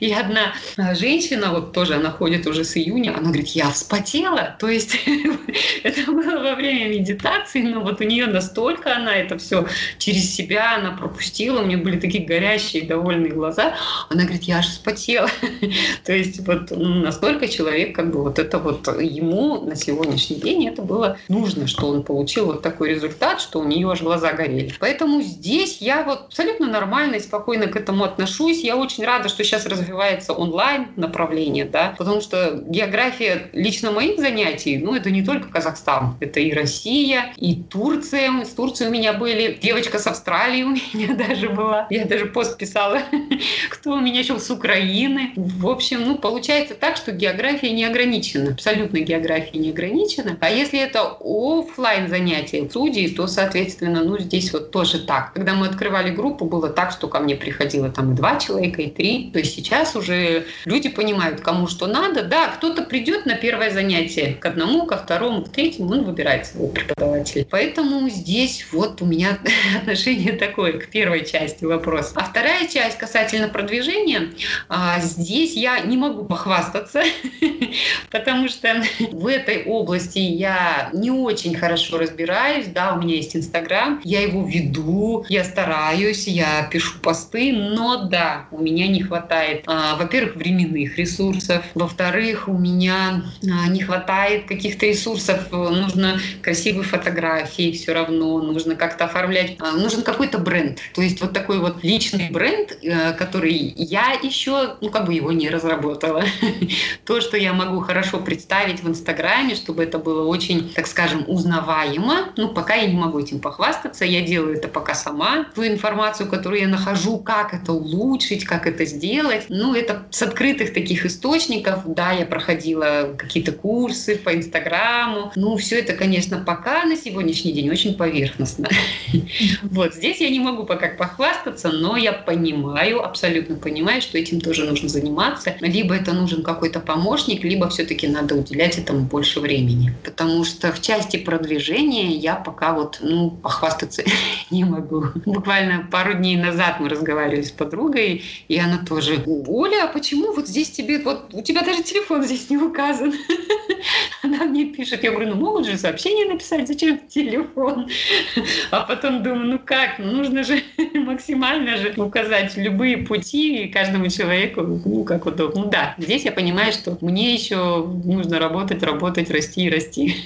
[0.00, 0.54] и одна
[0.94, 4.56] женщина, вот тоже она ходит уже с июня, она говорит, я вспотела.
[4.58, 4.96] То есть
[5.82, 9.66] это было во время медитации, но вот у нее настолько она это все
[9.98, 13.74] через себя, она пропустила, у нее были такие горящие, довольные глаза.
[14.10, 15.28] Она говорит, я аж вспотела.
[16.04, 20.82] То есть вот настолько человек, как бы вот это вот ему на сегодняшний день это
[20.82, 24.74] было нужно, что он получил вот такой результат, что у нее аж глаза горели.
[24.80, 28.62] Поэтому здесь я вот абсолютно нормально и спокойно к этому отношусь.
[28.62, 34.78] Я очень рада, что сейчас развивается онлайн направление да, потому что география лично моих занятий,
[34.78, 39.58] ну, это не только Казахстан, это и Россия, и Турция, с Турцией у меня были,
[39.60, 43.00] девочка с Австралии у меня даже была, я даже пост писала,
[43.70, 45.32] кто у меня еще с Украины.
[45.36, 50.36] В общем, ну, получается так, что география не ограничена, абсолютно география не ограничена.
[50.40, 55.32] А если это офлайн занятия судей, то, соответственно, ну, здесь вот тоже так.
[55.32, 58.90] Когда мы открывали группу, было так, что ко мне приходило там и два человека, и
[58.90, 59.01] три.
[59.32, 62.22] То есть сейчас уже люди понимают, кому что надо.
[62.22, 66.68] Да, кто-то придет на первое занятие к одному, ко второму, к третьему, он выбирает своего
[66.68, 67.46] преподавателя.
[67.50, 69.38] Поэтому здесь вот у меня
[69.76, 72.12] отношение такое к первой части вопроса.
[72.14, 74.30] А вторая часть касательно продвижения,
[74.68, 77.02] а, здесь я не могу похвастаться,
[78.10, 82.66] потому что в этой области я не очень хорошо разбираюсь.
[82.66, 88.46] Да, у меня есть Инстаграм, я его веду, я стараюсь, я пишу посты, но да,
[88.50, 94.86] у меня не хватает, а, во-первых, временных ресурсов, во-вторых, у меня а, не хватает каких-то
[94.86, 101.20] ресурсов, нужно красивые фотографии все равно, нужно как-то оформлять, а, нужен какой-то бренд, то есть
[101.20, 106.24] вот такой вот личный бренд, э, который я еще, ну как бы его не разработала.
[107.04, 112.32] То, что я могу хорошо представить в Инстаграме, чтобы это было очень, так скажем, узнаваемо,
[112.36, 115.46] ну пока я не могу этим похвастаться, я делаю это пока сама.
[115.54, 120.72] Ту информацию, которую я нахожу, как это улучшить, как это сделать, ну это с открытых
[120.72, 126.96] таких источников, да, я проходила какие-то курсы по Инстаграму, ну все это, конечно, пока на
[126.96, 128.68] сегодняшний день очень поверхностно.
[129.62, 134.64] Вот здесь я не могу пока похвастаться, но я понимаю, абсолютно понимаю, что этим тоже
[134.64, 135.54] нужно заниматься.
[135.60, 139.94] Либо это нужен какой-то помощник, либо все-таки надо уделять этому больше времени.
[140.04, 144.02] Потому что в части продвижения я пока вот, ну, похвастаться
[144.50, 145.06] не могу.
[145.26, 150.48] Буквально пару дней назад мы разговаривали с подругой, и она тоже, Оля, а почему вот
[150.48, 153.12] здесь тебе, вот у тебя даже телефон здесь не указан?
[154.22, 157.88] Она мне пишет, я говорю, ну могут же сообщение написать, зачем телефон?
[158.70, 160.62] А потом думаю, ну как, ну нужно же
[160.94, 165.62] максимально же указать любые пути каждому человеку, ну как удобно.
[165.62, 170.16] Ну да, здесь я понимаю, что мне еще нужно работать, работать, расти и расти.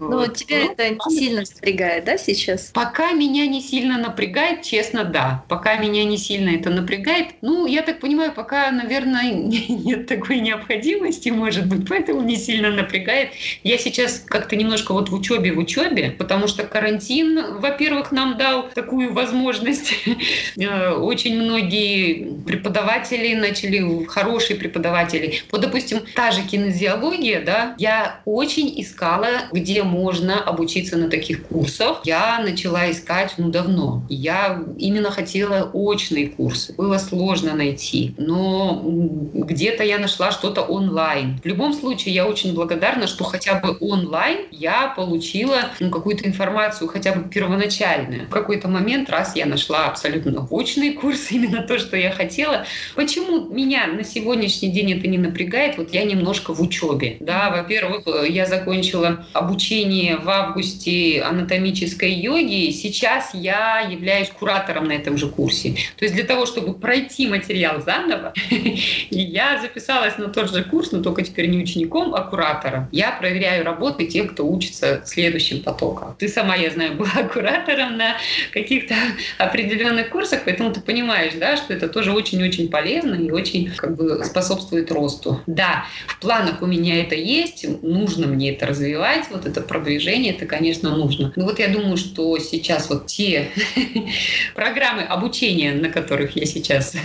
[0.00, 2.70] Ну вот тебя ну, это не сильно напрягает, да, сейчас?
[2.72, 5.44] Пока меня не сильно напрягает, честно, да.
[5.48, 9.32] Пока меня не сильно это напрягает, ну, я так понимаю, пока, наверное,
[9.68, 13.30] нет такой необходимости, может быть, поэтому не сильно напрягает.
[13.64, 18.68] Я сейчас как-то немножко вот в учебе, в учебе, потому что карантин, во-первых, нам дал
[18.68, 19.94] такую возможность.
[20.58, 25.40] Э, очень многие преподаватели начали, хорошие преподаватели.
[25.50, 32.02] Вот, допустим, та же кинезиология, да, я очень искала, где можно обучиться на таких курсах.
[32.04, 34.04] Я начала искать, ну, давно.
[34.08, 36.74] Я именно хотела очные курсы.
[36.74, 37.77] Было сложно найти,
[38.16, 41.38] но где-то я нашла что-то онлайн.
[41.42, 46.88] В любом случае, я очень благодарна, что хотя бы онлайн я получила ну, какую-то информацию,
[46.88, 48.26] хотя бы первоначальную.
[48.26, 52.66] В какой-то момент, раз я нашла абсолютно очный курс, именно то, что я хотела.
[52.94, 55.78] Почему меня на сегодняшний день это не напрягает?
[55.78, 57.16] Вот я немножко в учебе.
[57.20, 62.70] Да, во-первых, я закончила обучение в августе анатомической йоги.
[62.70, 65.74] Сейчас я являюсь куратором на этом же курсе.
[65.96, 68.32] То есть для того, чтобы пройти материал заново,
[69.10, 72.88] я записалась на тот же курс, но только теперь не учеником, а куратором.
[72.92, 76.16] Я проверяю работы тех, кто учится следующим потоком.
[76.18, 78.16] Ты сама, я знаю, была куратором на
[78.52, 78.94] каких-то
[79.38, 84.24] определенных курсах, поэтому ты понимаешь, да, что это тоже очень-очень полезно и очень как бы
[84.24, 85.40] способствует росту.
[85.46, 90.46] Да, в планах у меня это есть, нужно мне это развивать, вот это продвижение, это,
[90.46, 91.32] конечно, нужно.
[91.36, 93.50] Но вот я думаю, что сейчас вот те
[94.54, 96.96] программы обучения, на которых я сейчас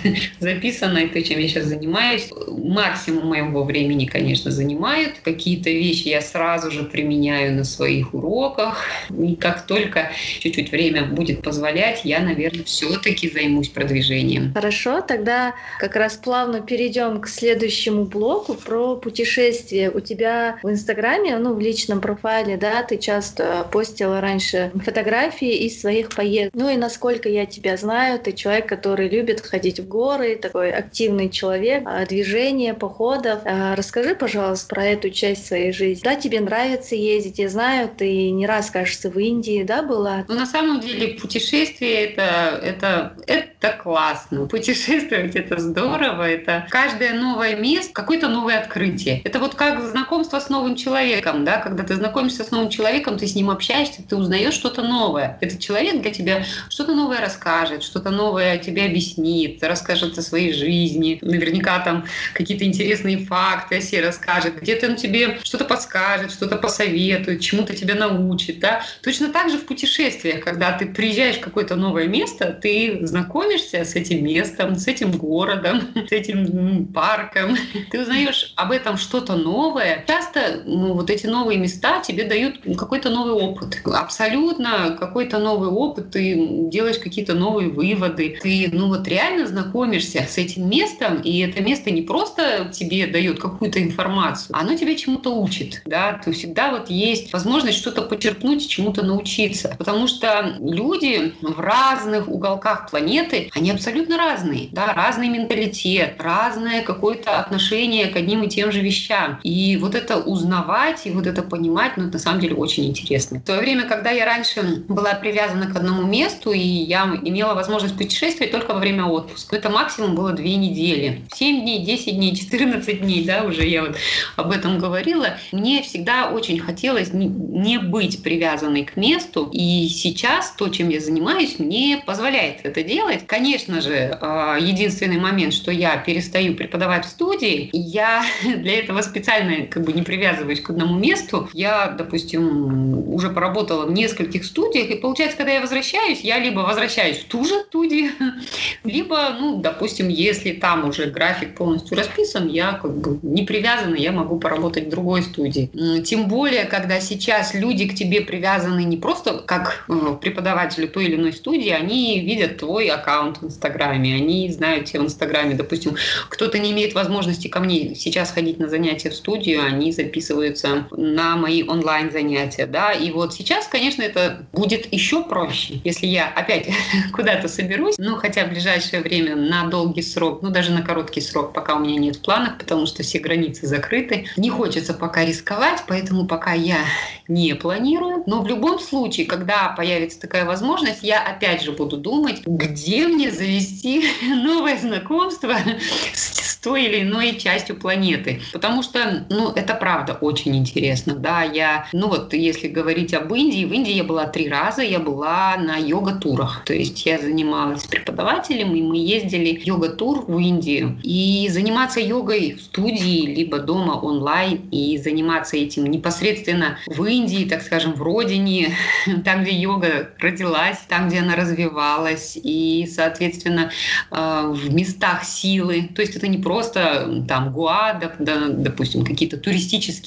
[0.53, 5.15] записана, и то, чем я сейчас занимаюсь, максимум моего времени, конечно, занимают.
[5.23, 8.85] Какие-то вещи я сразу же применяю на своих уроках.
[9.09, 14.53] И как только чуть-чуть время будет позволять, я, наверное, все-таки займусь продвижением.
[14.53, 19.89] Хорошо, тогда как раз плавно перейдем к следующему блоку про путешествия.
[19.89, 25.81] У тебя в Инстаграме, ну, в личном профайле, да, ты часто постила раньше фотографии из
[25.81, 26.53] своих поездок.
[26.55, 31.29] Ну и насколько я тебя знаю, ты человек, который любит ходить в горы, такой активный
[31.29, 33.39] человек, а, движение, походов.
[33.45, 36.03] А, расскажи, пожалуйста, про эту часть своей жизни.
[36.03, 40.25] Да, тебе нравится ездить, я знаю, ты не раз, кажется, в Индии, да, была?
[40.27, 44.45] Ну, на самом деле, путешествие это, это, это классно.
[44.53, 49.21] Путешествовать это здорово, это каждое новое место, какое-то новое открытие.
[49.23, 53.27] Это вот как знакомство с новым человеком, да, когда ты знакомишься с новым человеком, ты
[53.27, 55.37] с ним общаешься, ты узнаешь что-то новое.
[55.41, 61.19] Этот человек для тебя что-то новое расскажет, что-то новое тебе объяснит, расскажет о своей жизни.
[61.21, 67.41] Наверняка там какие-то интересные факты о себе расскажет, где-то он тебе что-то подскажет, что-то посоветует,
[67.41, 68.59] чему-то тебя научит.
[68.59, 68.83] Да?
[69.01, 73.95] Точно так же в путешествиях, когда ты приезжаешь в какое-то новое место, ты знакомишься с
[73.95, 77.57] этим местом, с этим городом, с этим парком,
[77.91, 80.03] ты узнаешь об этом что-то новое.
[80.23, 83.81] Часто ну, вот эти новые места тебе дают какой-то новый опыт.
[83.85, 90.37] Абсолютно какой-то новый опыт, ты делаешь какие-то новые выводы, ты ну вот реально знакомишься с
[90.37, 95.81] этим местом, и это место не просто тебе дает какую-то информацию, оно тебя чему-то учит,
[95.85, 102.29] да, то всегда вот есть возможность что-то почерпнуть, чему-то научиться, потому что люди в разных
[102.29, 108.71] уголках планеты, они абсолютно разные, да, разный менталитет, разное какое-то отношение к одним и тем
[108.71, 112.55] же вещам, и вот это узнавать и вот это понимать, ну, это на самом деле
[112.55, 113.39] очень интересно.
[113.39, 117.97] В то время, когда я раньше была привязана к одному месту, и я имела возможность
[117.97, 121.21] путешествовать только во время отпуска, это максимум было две недели.
[121.33, 123.95] 7 дней, 10 дней, 14 дней, да, уже я вот
[124.35, 125.37] об этом говорила.
[125.51, 131.59] Мне всегда очень хотелось не быть привязанной к месту, и сейчас то, чем я занимаюсь,
[131.59, 133.25] мне позволяет это делать.
[133.27, 139.65] Конечно же, а, единственный момент, что я перестаю преподавать в студии, я для этого специально
[139.67, 141.49] как бы не привязываюсь к одному месту.
[141.53, 147.19] Я, допустим, уже поработала в нескольких студиях, и получается, когда я возвращаюсь, я либо возвращаюсь
[147.19, 148.11] в ту же студию,
[148.83, 154.11] либо, ну, допустим, если там уже график полностью расписан, я как бы не привязана, я
[154.11, 155.69] могу поработать в другой студии.
[156.03, 161.15] Тем более, когда сейчас люди к тебе привязаны не просто как э, преподавателю той или
[161.15, 165.55] иной студии, они видят твой аккаунт в Инстаграме, они знают тебя в Инстаграме.
[165.55, 165.95] Допустим,
[166.29, 171.35] кто-то не имеет возможности ко мне сейчас ходить на занятия в студию, они записываются на
[171.35, 176.69] мои онлайн занятия, да, и вот сейчас, конечно, это будет еще проще, если я опять
[177.13, 181.53] куда-то соберусь, ну, хотя в ближайшее время на долгий срок, ну, даже на короткий срок,
[181.53, 184.25] пока у меня нет в планах, потому что все границы закрыты.
[184.37, 186.79] Не хочется пока рисковать, поэтому пока я
[187.27, 188.23] не планирую.
[188.25, 193.31] Но в любом случае, когда появится такая возможность, я опять же буду думать, где мне
[193.31, 195.55] завести новое знакомство
[196.13, 198.41] с той или иной частью планеты.
[198.51, 201.13] Потому что, ну, это правда очень интересно.
[201.13, 204.99] Да, я, ну вот, если говорить об Индии, в Индии я была три раза, я
[204.99, 206.63] была на йога-турах.
[206.65, 210.97] То есть я занималась преподавателем, и мы ездили йога-тур в Индию.
[211.03, 217.61] И заниматься йогой в студии, либо дома онлайн, и заниматься этим непосредственно в Индии, так
[217.61, 218.69] скажем, в родине,
[219.25, 223.69] там, где йога родилась, там, где она развивалась, и, соответственно,
[224.11, 225.89] э, в местах силы.
[225.93, 229.62] То есть это не просто там Гуа, допустим, какие-то туристические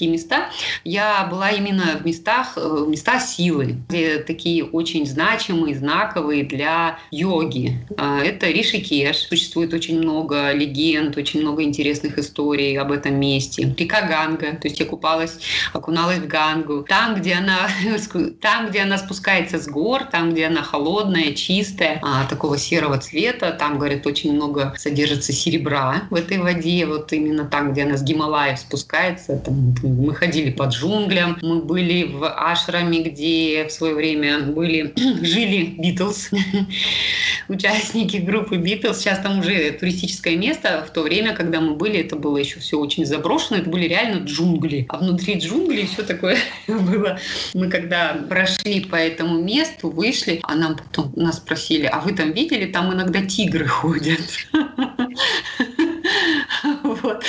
[0.07, 0.51] места.
[0.85, 7.87] Я была именно в местах, э, места силы, где такие очень значимые, знаковые для йоги.
[7.97, 9.16] А, это Ришикеш.
[9.16, 13.75] Существует очень много легенд, очень много интересных историй об этом месте.
[13.77, 15.38] Река Ганга, то есть я купалась,
[15.73, 16.85] окуналась в Гангу.
[16.88, 17.69] Там, где она,
[18.40, 23.53] там, где она спускается с гор, там, где она холодная, чистая, а, такого серого цвета,
[23.53, 28.03] там, говорят, очень много содержится серебра в этой воде, вот именно там, где она с
[28.03, 29.38] Гималаев спускается.
[29.46, 36.30] Мы ходили по джунглям, мы были в ашраме, где в свое время были, жили Битлз,
[37.48, 38.98] участники группы Битлз.
[38.98, 40.85] Сейчас там уже туристическое место.
[40.87, 43.61] В то время, когда мы были, это было еще все очень заброшено.
[43.61, 44.87] Это были реально джунгли.
[44.88, 47.18] А внутри джунглей все такое было.
[47.54, 52.32] Мы когда прошли по этому месту, вышли, а нам потом нас спросили, а вы там
[52.32, 54.20] видели, там иногда тигры ходят.
[57.02, 57.24] Вот.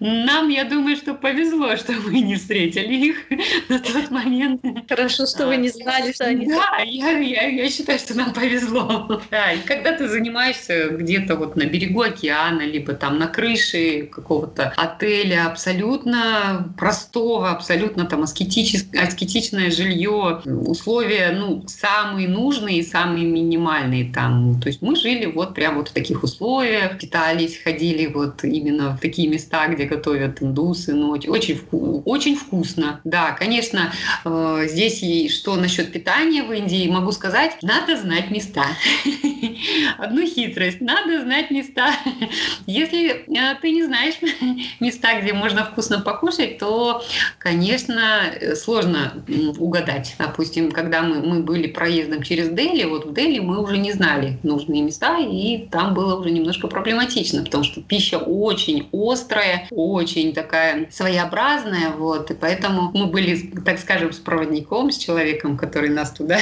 [0.00, 3.16] Нам, я думаю, что повезло, что мы не встретили их
[3.68, 4.64] на тот момент.
[4.88, 6.46] Хорошо, что вы не знали, что они...
[6.46, 9.20] Да, я, я, я считаю, что нам повезло.
[9.30, 14.72] Да, и когда ты занимаешься где-то вот на берегу океана, либо там на крыше какого-то
[14.76, 24.12] отеля, абсолютно простого, абсолютно там аскетическое, аскетичное жилье, условия, ну, самые нужные и самые минимальные
[24.12, 24.60] там.
[24.60, 29.00] То есть мы жили вот прямо вот в таких условиях, питались, ходили вот именно в
[29.00, 33.00] такие места, где готовят индусы, но очень, вку- очень вкусно.
[33.04, 33.92] Да, конечно,
[34.24, 38.64] э, здесь и что насчет питания в Индии, могу сказать, надо знать места.
[39.98, 40.80] одну хитрость.
[40.80, 41.94] Надо знать места.
[42.66, 44.14] Если э, ты не знаешь
[44.80, 47.02] места, где можно вкусно покушать, то,
[47.38, 49.12] конечно, сложно
[49.58, 50.14] угадать.
[50.18, 54.38] Допустим, когда мы, мы были проездом через Дели, вот в Дели мы уже не знали
[54.42, 60.88] нужные места, и там было уже немножко проблематично, потому что пища очень острая, очень такая
[60.90, 66.38] своеобразная, вот, и поэтому мы были, так скажем, с проводником, с человеком, который нас туда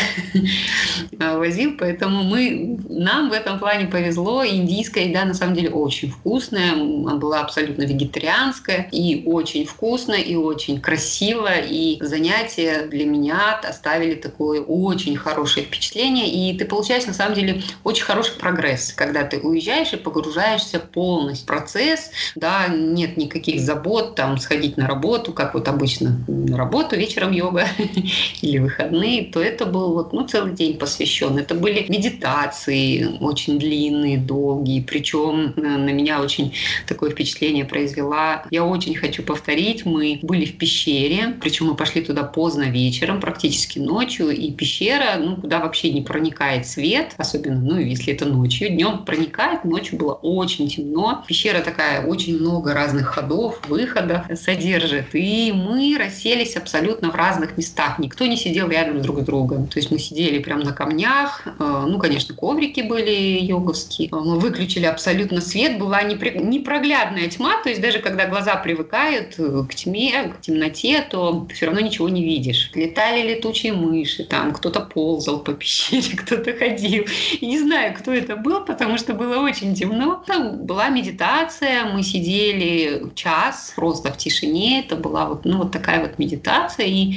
[1.19, 2.79] возил, поэтому мы,
[3.09, 7.85] нам в этом плане повезло, индийская еда на самом деле очень вкусная, она была абсолютно
[7.85, 15.65] вегетарианская, и очень вкусная, и очень красиво, и занятия для меня оставили такое очень хорошее
[15.65, 20.79] впечатление, и ты получаешь на самом деле очень хороший прогресс, когда ты уезжаешь и погружаешься
[20.79, 26.57] полностью в процесс, да, нет никаких забот, там, сходить на работу, как вот обычно на
[26.57, 27.67] работу, вечером йога
[28.43, 31.39] или выходные, то это был вот, ну, целый день посвящен.
[31.39, 36.53] Это были медитации очень длинные, долгие, причем э, на меня очень
[36.87, 38.45] такое впечатление произвела.
[38.51, 43.79] Я очень хочу повторить, мы были в пещере, причем мы пошли туда поздно вечером, практически
[43.79, 48.69] ночью, и пещера, ну, куда вообще не проникает свет, особенно, ну, если это ночью.
[48.71, 51.25] Днем проникает, ночью было очень темно.
[51.27, 55.15] Пещера такая, очень много разных ходов, выходов содержит.
[55.15, 57.99] И мы расселись абсолютно в разных местах.
[57.99, 59.67] Никто не сидел рядом друг с другом.
[59.67, 61.43] То есть мы сидели прямо на камнях.
[61.47, 64.09] Э, ну, конечно, коврики были йоговские.
[64.11, 65.79] Мы выключили абсолютно свет.
[65.79, 67.63] Была непроглядная тьма.
[67.63, 72.09] То есть даже когда глаза привыкают э, к тьме, к темноте, то все равно ничего
[72.09, 72.71] не видишь.
[72.75, 77.05] Летали летучие мыши, там кто-то ползал по пещере, кто-то ходил.
[77.41, 80.23] Не знаю, кто это был, потому что было очень темно.
[80.27, 84.81] Там была медитация, мы сидели час просто в тишине.
[84.81, 86.87] Это была вот, ну, вот такая вот медитация.
[86.87, 87.17] И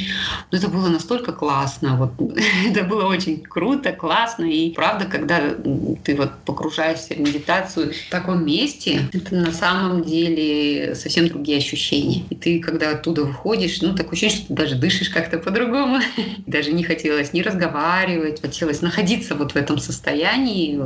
[0.52, 1.96] это было настолько классно.
[1.98, 2.12] Вот,
[2.68, 4.46] это было очень круто, классно.
[4.46, 5.40] И правда, когда
[6.04, 12.24] ты вот погружаешься в медитацию в таком месте, это на самом деле совсем другие ощущения.
[12.30, 16.00] И ты, когда оттуда выходишь, ну, такое ощущение, что ты даже дышишь как-то по-другому.
[16.48, 20.80] Даже не хотелось ни разговаривать, хотелось находиться вот в этом состоянии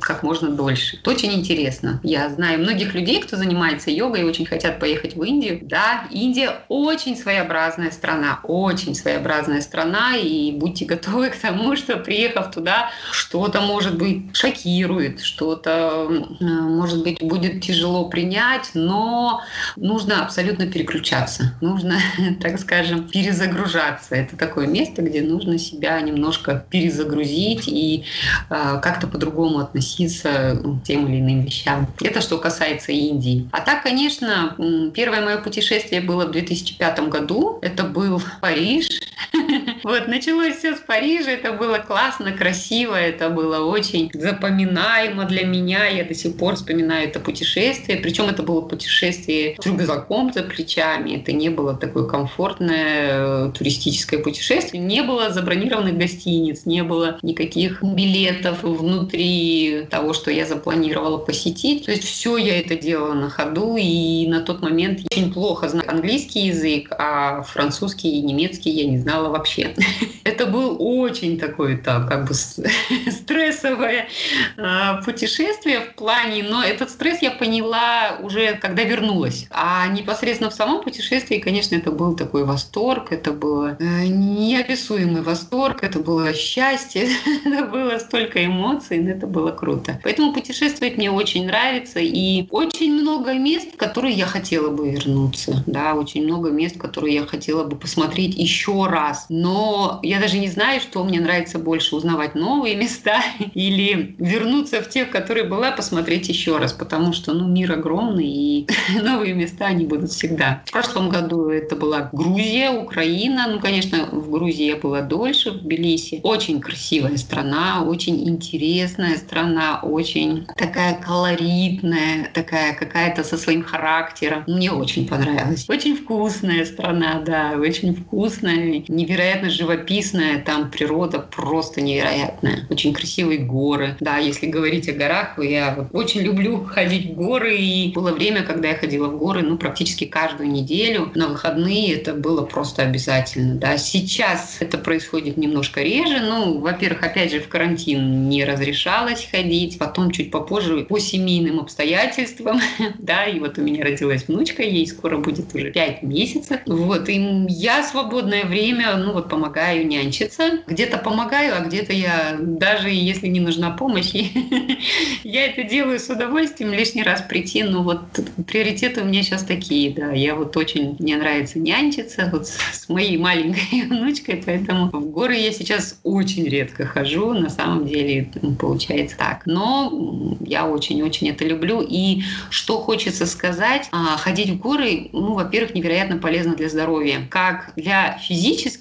[0.00, 0.96] как можно дольше.
[0.96, 2.00] Это очень интересно.
[2.02, 5.60] Я знаю многих людей, кто занимается йогой и очень хотят поехать в Индию.
[5.62, 12.50] Да, Индия очень своеобразная страна, очень своеобразная страна, и будьте готовы к тому, что приехав
[12.52, 16.08] туда, что-то, может быть, шокирует, что-то,
[16.40, 19.42] может быть, будет тяжело принять, но
[19.76, 21.98] нужно абсолютно переключаться, нужно,
[22.40, 24.14] так скажем, перезагружаться.
[24.14, 28.04] Это такое место, где нужно себя немножко перезагрузить и
[28.50, 31.86] э, как-то по-другому относиться к тем или иным вещам.
[32.00, 33.48] Это что касается Индии.
[33.52, 34.56] А так, конечно,
[34.94, 37.58] первое мое путешествие было в 2005 году.
[37.62, 38.88] Это был Париж.
[39.84, 45.86] Вот, началось все с Парижа, это было классно, красиво, это было очень запоминаемо для меня.
[45.86, 47.98] Я до сих пор вспоминаю это путешествие.
[47.98, 51.16] Причем это было путешествие с рюкзаком за плечами.
[51.16, 54.82] Это не было такое комфортное э, туристическое путешествие.
[54.82, 61.86] Не было забронированных гостиниц, не было никаких билетов внутри того, что я запланировала посетить.
[61.86, 65.88] То есть все я это делала на ходу, и на тот момент очень плохо знала
[65.88, 69.74] английский язык, а французский и немецкий я не знала вообще.
[70.24, 72.34] Это был очень такой, так, как бы
[73.10, 74.08] стрессовое
[74.56, 79.46] а, путешествие в плане, но этот стресс я поняла уже, когда вернулась.
[79.50, 85.82] А непосредственно в самом путешествии, конечно, это был такой восторг, это было э, неописуемый восторг,
[85.82, 87.08] это было счастье,
[87.44, 90.00] это было столько эмоций, но это было круто.
[90.02, 95.62] Поэтому путешествовать мне очень нравится, и очень много мест, в которые я хотела бы вернуться,
[95.66, 99.11] да, очень много мест, которые я хотела бы посмотреть еще раз.
[99.28, 103.22] Но я даже не знаю, что мне нравится больше, узнавать новые места
[103.54, 108.66] или вернуться в тех, которые была, посмотреть еще раз, потому что, ну, мир огромный, и
[109.02, 110.62] новые места, они будут всегда.
[110.66, 115.62] В прошлом году это была Грузия, Украина, ну, конечно, в Грузии я была дольше, в
[115.62, 116.20] Тбилиси.
[116.22, 124.44] Очень красивая страна, очень интересная страна, очень такая колоритная, такая какая-то со своим характером.
[124.46, 125.68] Мне очень понравилось.
[125.68, 132.66] Очень вкусная страна, да, очень вкусная, невероятно живописная, там природа просто невероятная.
[132.70, 133.96] Очень красивые горы.
[134.00, 138.68] Да, если говорить о горах, я очень люблю ходить в горы, и было время, когда
[138.68, 141.10] я ходила в горы, ну, практически каждую неделю.
[141.14, 143.76] На выходные это было просто обязательно, да.
[143.78, 150.10] Сейчас это происходит немножко реже, ну, во-первых, опять же, в карантин не разрешалось ходить, потом
[150.10, 152.60] чуть попозже по семейным обстоятельствам,
[152.98, 157.46] да, и вот у меня родилась внучка, ей скоро будет уже 5 месяцев, вот, и
[157.48, 160.60] я свободное время, ну, вот помогаю нянчиться.
[160.66, 164.12] Где-то помогаю, а где-то я, даже если не нужна помощь,
[165.24, 167.62] я это делаю с удовольствием лишний раз прийти.
[167.62, 168.00] Но вот
[168.46, 170.12] приоритеты у меня сейчас такие, да.
[170.12, 175.52] Я вот очень, мне нравится нянчиться вот с моей маленькой внучкой, поэтому в горы я
[175.52, 177.32] сейчас очень редко хожу.
[177.32, 178.28] На самом деле
[178.58, 179.42] получается так.
[179.46, 181.84] Но я очень-очень это люблю.
[181.86, 187.26] И что хочется сказать, а, ходить в горы, ну, во-первых, невероятно полезно для здоровья.
[187.30, 188.18] Как для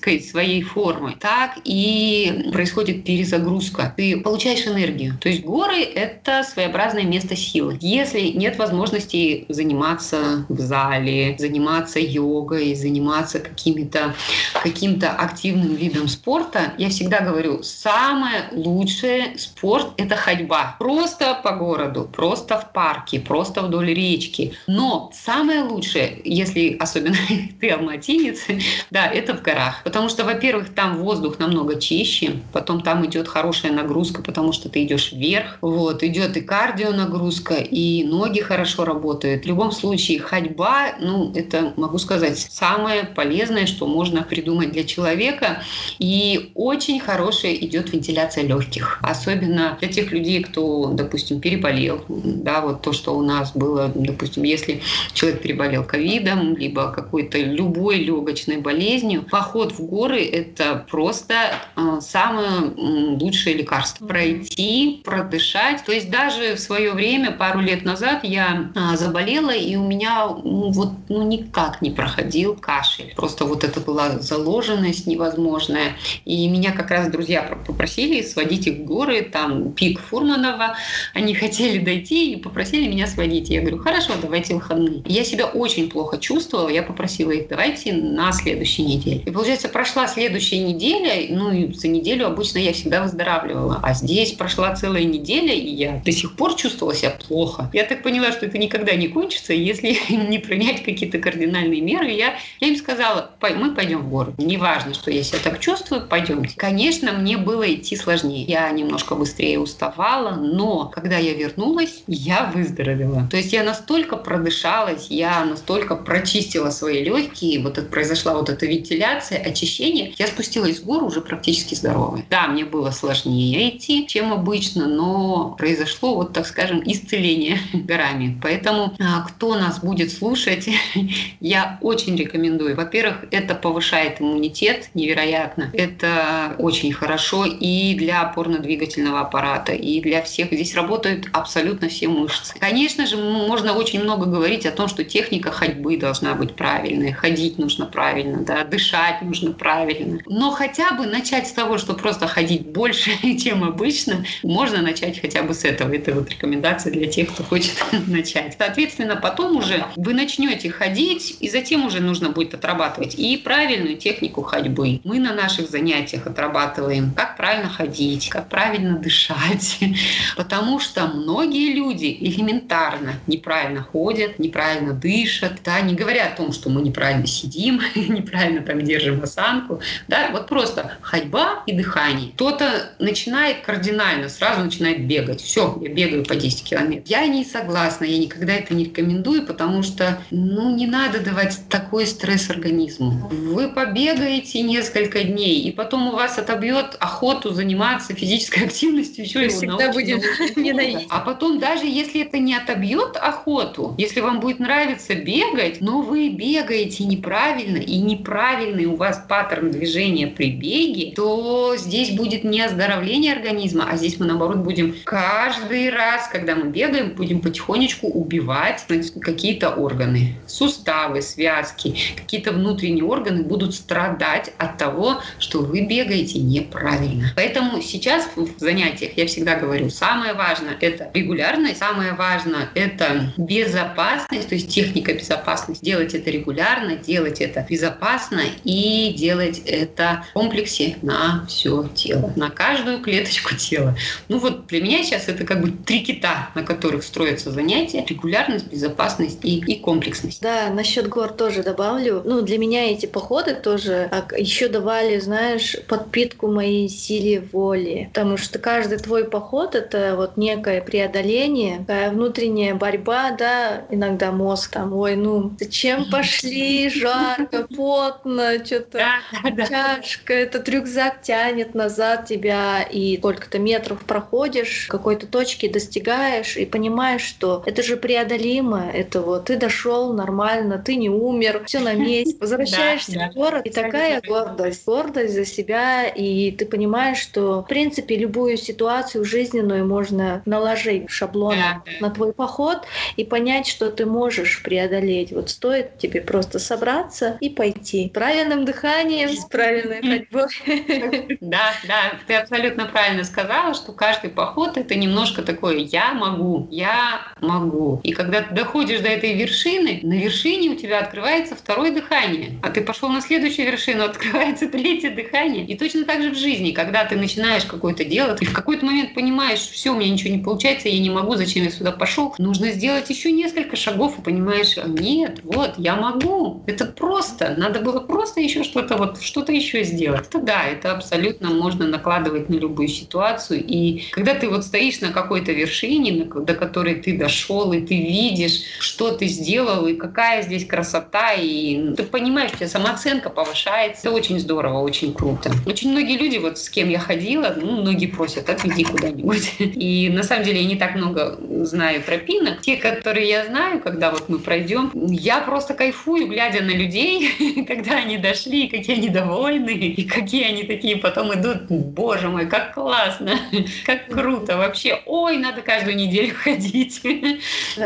[0.02, 3.93] физической своей формы, так и происходит перезагрузка.
[3.95, 5.18] Ты получаешь энергию.
[5.20, 7.78] То есть горы— это своеобразное место силы.
[7.82, 14.16] Если нет возможности заниматься в зале, заниматься йогой, заниматься какими-то
[14.64, 20.76] каким-то активным видом спорта, я всегда говорю, самое лучшее спорт— это ходьба.
[20.80, 24.54] Просто по городу, просто в парке, просто вдоль речки.
[24.68, 27.18] Но самое лучшее, если особенно
[27.60, 28.41] ты алматинец,
[28.89, 29.80] да, это в горах.
[29.84, 34.84] Потому что, во-первых, там воздух намного чище, потом там идет хорошая нагрузка, потому что ты
[34.84, 39.43] идешь вверх, вот, идет и кардио нагрузка, и ноги хорошо работают.
[39.43, 45.63] В любом случае, ходьба, ну, это, могу сказать, самое полезное, что можно придумать для человека.
[45.99, 48.99] И очень хорошая идет вентиляция легких.
[49.01, 52.03] Особенно для тех людей, кто, допустим, переболел.
[52.07, 54.82] Да, вот то, что у нас было, допустим, если
[55.13, 62.72] человек переболел ковидом, либо какой-то любой легочной болезнью, поход в горы— это просто э, самое
[63.19, 64.05] лучшее лекарство.
[64.05, 65.84] Пройти, продышать.
[65.86, 70.28] То есть даже в свое время, пару лет назад, я а, заболела, и у меня
[70.28, 73.13] ну, вот ну, никак не проходил кашель.
[73.15, 75.95] Просто вот это была заложенность невозможная.
[76.26, 80.76] И меня как раз друзья попросили сводить их в горы, там пик Фурманова.
[81.13, 83.49] Они хотели дойти и попросили меня сводить.
[83.49, 85.03] Я говорю, хорошо, давайте выходные.
[85.05, 89.22] Я себя очень плохо чувствовала, я попросила их, давайте на следующей неделе.
[89.26, 93.80] И получается, прошла следующая неделя, ну и за неделю обычно я всегда выздоравливала.
[93.82, 97.70] А здесь прошла целая неделя, и я до сих пор чувствовала себя плохо.
[97.74, 99.97] Я так поняла, что это никогда не кончится, если
[100.30, 102.12] не принять какие-то кардинальные меры.
[102.12, 104.36] Я, я им сказала, мы пойдем в город.
[104.38, 106.53] Неважно, что я себя так чувствую, пойдемте.
[106.55, 108.43] Конечно, мне было идти сложнее.
[108.45, 113.28] Я немножко быстрее уставала, но когда я вернулась, я выздоровела.
[113.30, 118.66] То есть я настолько продышалась, я настолько прочистила свои легкие, вот это произошла вот эта
[118.66, 120.14] вентиляция, очищение.
[120.18, 122.26] Я спустилась с гор уже практически здоровая.
[122.30, 128.39] Да, мне было сложнее идти, чем обычно, но произошло, вот так скажем, исцеление горами.
[128.41, 130.70] Поэтому а, кто нас будет слушать,
[131.39, 132.76] я очень рекомендую.
[132.76, 135.70] Во-первых, это повышает иммунитет невероятно.
[135.74, 140.52] Это очень хорошо и для опорно-двигательного аппарата, и для всех.
[140.52, 142.54] Здесь работают абсолютно все мышцы.
[142.60, 147.58] Конечно же, можно очень много говорить о том, что техника ходьбы должна быть правильной, ходить
[147.58, 150.19] нужно правильно, да, дышать нужно правильно.
[150.25, 155.43] Но хотя бы начать с того, что просто ходить больше, чем обычно, можно начать хотя
[155.43, 155.93] бы с этого.
[155.93, 157.73] Это вот рекомендация для тех, кто хочет
[158.07, 158.55] начать.
[158.57, 164.41] Соответственно, потом уже вы начнете ходить, и затем уже нужно будет отрабатывать и правильную технику
[164.41, 165.01] ходьбы.
[165.03, 169.79] Мы на наших занятиях отрабатываем, как правильно ходить, как правильно дышать.
[170.37, 176.69] Потому что многие люди элементарно неправильно ходят, неправильно дышат, да, не говоря о том, что
[176.69, 179.82] мы неправильно сидим, неправильно там держим осанку.
[180.07, 182.32] Да, вот просто ходьба и дыхание.
[182.34, 185.41] Кто-то начинает кардинально, сразу начинает бегать.
[185.41, 187.07] Все, я бегаю по 10 километров.
[187.07, 192.05] Я не согласна, я никогда это не рекомендую, потому что ну, не надо давать такой
[192.05, 193.29] стресс организму.
[193.29, 199.25] Вы побегаете несколько дней, и потом у вас отобьет охоту заниматься физической активностью.
[199.25, 200.21] Еще всегда будем
[200.55, 201.07] ненавидеть.
[201.09, 206.29] А потом, даже если это не отобьет охоту, если вам будет нравиться бегать, но вы
[206.29, 213.34] бегаете неправильно, и неправильный у вас паттерн движения при беге, то здесь будет не оздоровление
[213.34, 218.86] организма, а здесь мы, наоборот, будем каждый раз, когда мы бегаем, будем потихонечку убивать
[219.22, 220.36] какие-то органы.
[220.47, 227.32] Суставы, связки, какие-то внутренние органы будут страдать от того, что вы бегаете неправильно.
[227.36, 234.49] Поэтому сейчас в занятиях я всегда говорю, самое важное— это регулярность, самое важное— это безопасность,
[234.49, 235.84] то есть техника безопасности.
[235.84, 242.49] Делать это регулярно, делать это безопасно и делать это в комплексе на все тело, на
[242.49, 243.95] каждую клеточку тела.
[244.28, 248.05] Ну вот для меня сейчас это как бы три кита, на которых строятся занятия.
[248.07, 250.41] Регулярность, безопасность и, и комплексность.
[250.41, 252.22] Да, насчет гор тоже добавлю.
[252.26, 258.09] Ну, для меня эти походы тоже а, еще давали, знаешь, подпитку моей силе воли.
[258.14, 264.72] Потому что каждый твой поход— это вот некое преодоление, такая внутренняя борьба, да, иногда мозг
[264.72, 268.90] там, ой, ну, зачем пошли, жарко, потно, что-то.
[268.91, 277.21] Чашка, этот рюкзак тянет назад тебя, и сколько-то метров проходишь, какой-то точки достигаешь, и понимаешь,
[277.21, 282.37] что это же преодолимо, это вот ты дошел нормально, ты не умер, все на месте,
[282.39, 288.17] возвращаешься в город, и такая гордость, гордость за себя, и ты понимаешь, что в принципе
[288.17, 291.55] любую ситуацию жизненную можно наложить шаблон
[291.99, 292.79] на твой поход
[293.15, 295.31] и понять, что ты можешь преодолеть.
[295.31, 298.09] Вот стоит тебе просто собраться и пойти.
[298.13, 301.38] Правильным дыханием, с правильной ходьбой.
[301.41, 307.27] Да, да, ты абсолютно правильно сказала, что каждый поход это немножко такое «я могу», «я
[307.41, 307.99] могу».
[308.03, 312.69] И когда ты доходишь до этой вершины, на вершине у тебя открывается второе дыхание, а
[312.69, 315.65] ты пошел на следующую вершину, открывается третье дыхание.
[315.65, 319.13] И точно так же в жизни, когда ты начинаешь какое-то дело, ты в какой-то момент
[319.13, 322.71] понимаешь, все, у меня ничего не получается, я не могу, зачем я сюда пошел, нужно
[322.71, 328.41] сделать еще несколько шагов и понимаешь, нет, вот, я могу, это просто, надо было просто
[328.41, 330.28] еще что-то вот, что-то еще сделать.
[330.28, 333.63] Это да, это абсолютно можно накладывать на любую ситуацию.
[333.65, 338.61] И когда ты вот стоишь на какой-то вершине, до которой ты дошел, и ты видишь,
[338.80, 344.07] что ты сделал, и какая здесь красота, и ты понимаешь, у тебя самооценка повышается.
[344.07, 345.51] Это очень здорово, очень круто.
[345.65, 349.55] Очень многие люди, вот с кем я ходила, ну, многие просят, отведи куда-нибудь.
[349.59, 352.61] И на самом деле я не так много знаю тропинок.
[352.61, 357.97] Те, которые я знаю, когда вот мы пройдем, я просто кайфую, глядя на людей, когда
[357.97, 361.64] они дошли, какие они довольны, и какие они такие потом идут.
[361.70, 363.34] Боже мой, как классно,
[363.86, 365.01] как круто вообще.
[365.05, 367.01] Ой, надо каждую неделю ходить.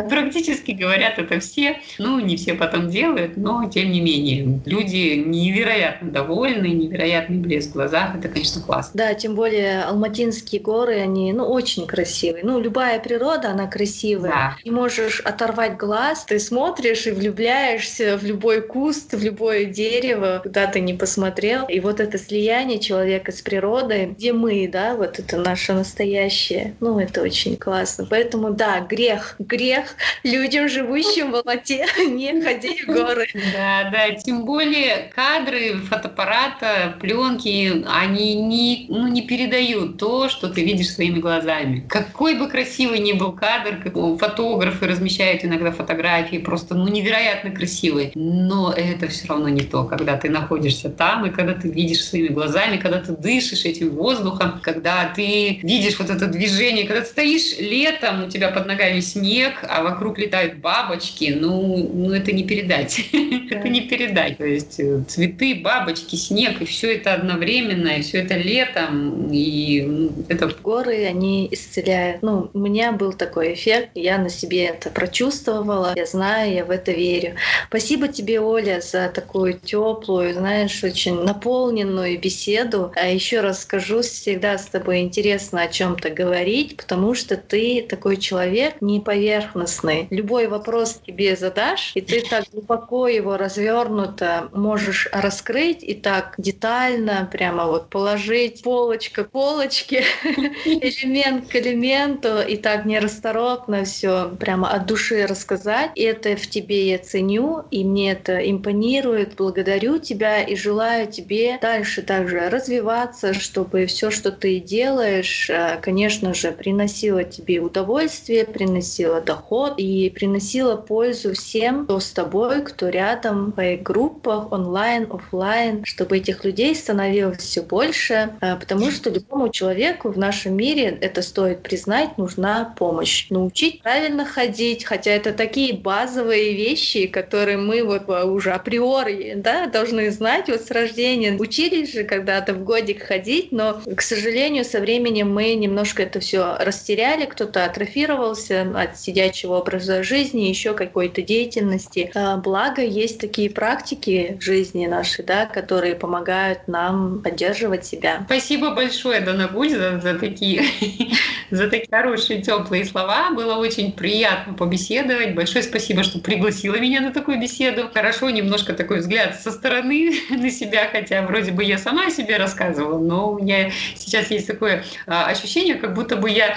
[0.09, 1.79] Практически говорят это все.
[1.97, 4.59] Ну, не все потом делают, но тем не менее.
[4.65, 8.15] Люди невероятно довольны, невероятный блеск в глазах.
[8.15, 8.91] Это, конечно, классно.
[8.93, 12.43] Да, тем более алматинские горы, они ну, очень красивые.
[12.43, 14.31] Ну, любая природа, она красивая.
[14.31, 14.57] Да.
[14.63, 20.79] И можешь оторвать глаз, ты смотришь и влюбляешься в любой куст, в любое дерево, ты
[20.79, 21.65] не посмотрел.
[21.67, 26.75] И вот это слияние человека с природой, где мы, да, вот это наше настоящее.
[26.79, 28.05] Ну, это очень классно.
[28.09, 33.27] Поэтому, да, грех, грех людям, живущим в Алмате, не ходить в горы.
[33.53, 40.63] Да, да, тем более кадры фотоаппарата, пленки, они не, ну, не передают то, что ты
[40.63, 41.85] видишь своими глазами.
[41.87, 48.11] Какой бы красивый ни был кадр, как фотографы размещают иногда фотографии, просто ну, невероятно красивые,
[48.15, 50.54] но это все равно не то, когда ты находишься
[50.89, 55.99] там, и когда ты видишь своими глазами, когда ты дышишь этим воздухом, когда ты видишь
[55.99, 60.55] вот это движение, когда ты стоишь летом, у тебя под ногами снег, а вокруг летают
[60.55, 62.99] бабочки, ну, ну это не передать.
[63.49, 64.37] это не передать.
[64.37, 69.83] То есть э, цветы, бабочки, снег, и все это одновременно, и все это летом, и
[69.87, 70.49] ну, это...
[70.63, 72.21] Горы, они исцеляют.
[72.21, 76.71] Ну, у меня был такой эффект, я на себе это прочувствовала, я знаю, я в
[76.71, 77.35] это верю.
[77.67, 82.91] Спасибо тебе, Оля, за такую теплую, знаешь, очень наполненную беседу.
[82.95, 88.17] А еще раз скажу, всегда с тобой интересно о чем-то говорить, потому что ты такой
[88.17, 90.05] человек не поверхностный.
[90.11, 97.27] Любой вопрос тебе задашь, и ты так глубоко его развернуто можешь раскрыть и так детально
[97.31, 100.03] прямо вот положить полочка к полочке,
[100.65, 105.89] элемент к элементу, и так нерасторопно все прямо от души рассказать.
[105.95, 109.33] И это в тебе я ценю, и мне это импонирует.
[109.37, 116.33] Благодарю тебя и желаю тебе дальше также развиваться, чтобы все, что ты делаешь, э, конечно
[116.33, 123.47] же, приносило тебе удовольствие, приносило доход и приносило пользу всем, кто с тобой, кто рядом,
[123.47, 129.49] в твоих группах, онлайн, офлайн, чтобы этих людей становилось все больше, э, потому что любому
[129.49, 133.27] человеку в нашем мире, это стоит признать, нужна помощь.
[133.29, 140.11] Научить правильно ходить, хотя это такие базовые вещи, которые мы вот уже априори да, должны
[140.11, 141.33] знать вот с рождения.
[141.33, 146.57] Учились же когда-то в годик ходить, но, к сожалению, со временем мы немножко это все
[146.59, 152.11] растеряли, кто-то атрофировался от сидячего образа жизни, еще какой-то деятельности.
[152.15, 158.23] А, благо, есть такие практики в жизни нашей, да, которые помогают нам поддерживать себя.
[158.25, 160.63] Спасибо большое, Дана Гуль, за, за, такие,
[161.51, 163.31] за такие хорошие, теплые слова.
[163.31, 165.35] Было очень приятно побеседовать.
[165.35, 167.89] Большое спасибо, что пригласила меня на такую беседу.
[167.93, 172.37] Хорошо, немножко такой взгляд со стороны на себя, хотя вроде бы я сама о себе
[172.37, 176.55] рассказывала, но у меня сейчас есть такое а, ощущение, как будто бы я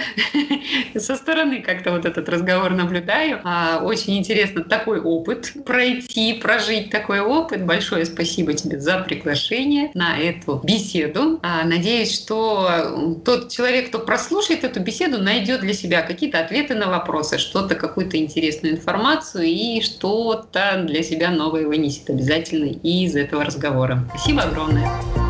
[0.98, 3.40] со стороны как-то вот этот разговор наблюдаю.
[3.44, 7.64] А, очень интересно такой опыт пройти, прожить такой опыт.
[7.64, 11.40] Большое спасибо тебе за приглашение на эту беседу.
[11.42, 16.88] А, надеюсь, что тот человек, кто прослушает эту беседу, найдет для себя какие-то ответы на
[16.88, 24.04] вопросы, что-то, какую-то интересную информацию и что-то для себя новое вынесет обязательно из этого разговора.
[24.10, 25.27] Спасибо огромное.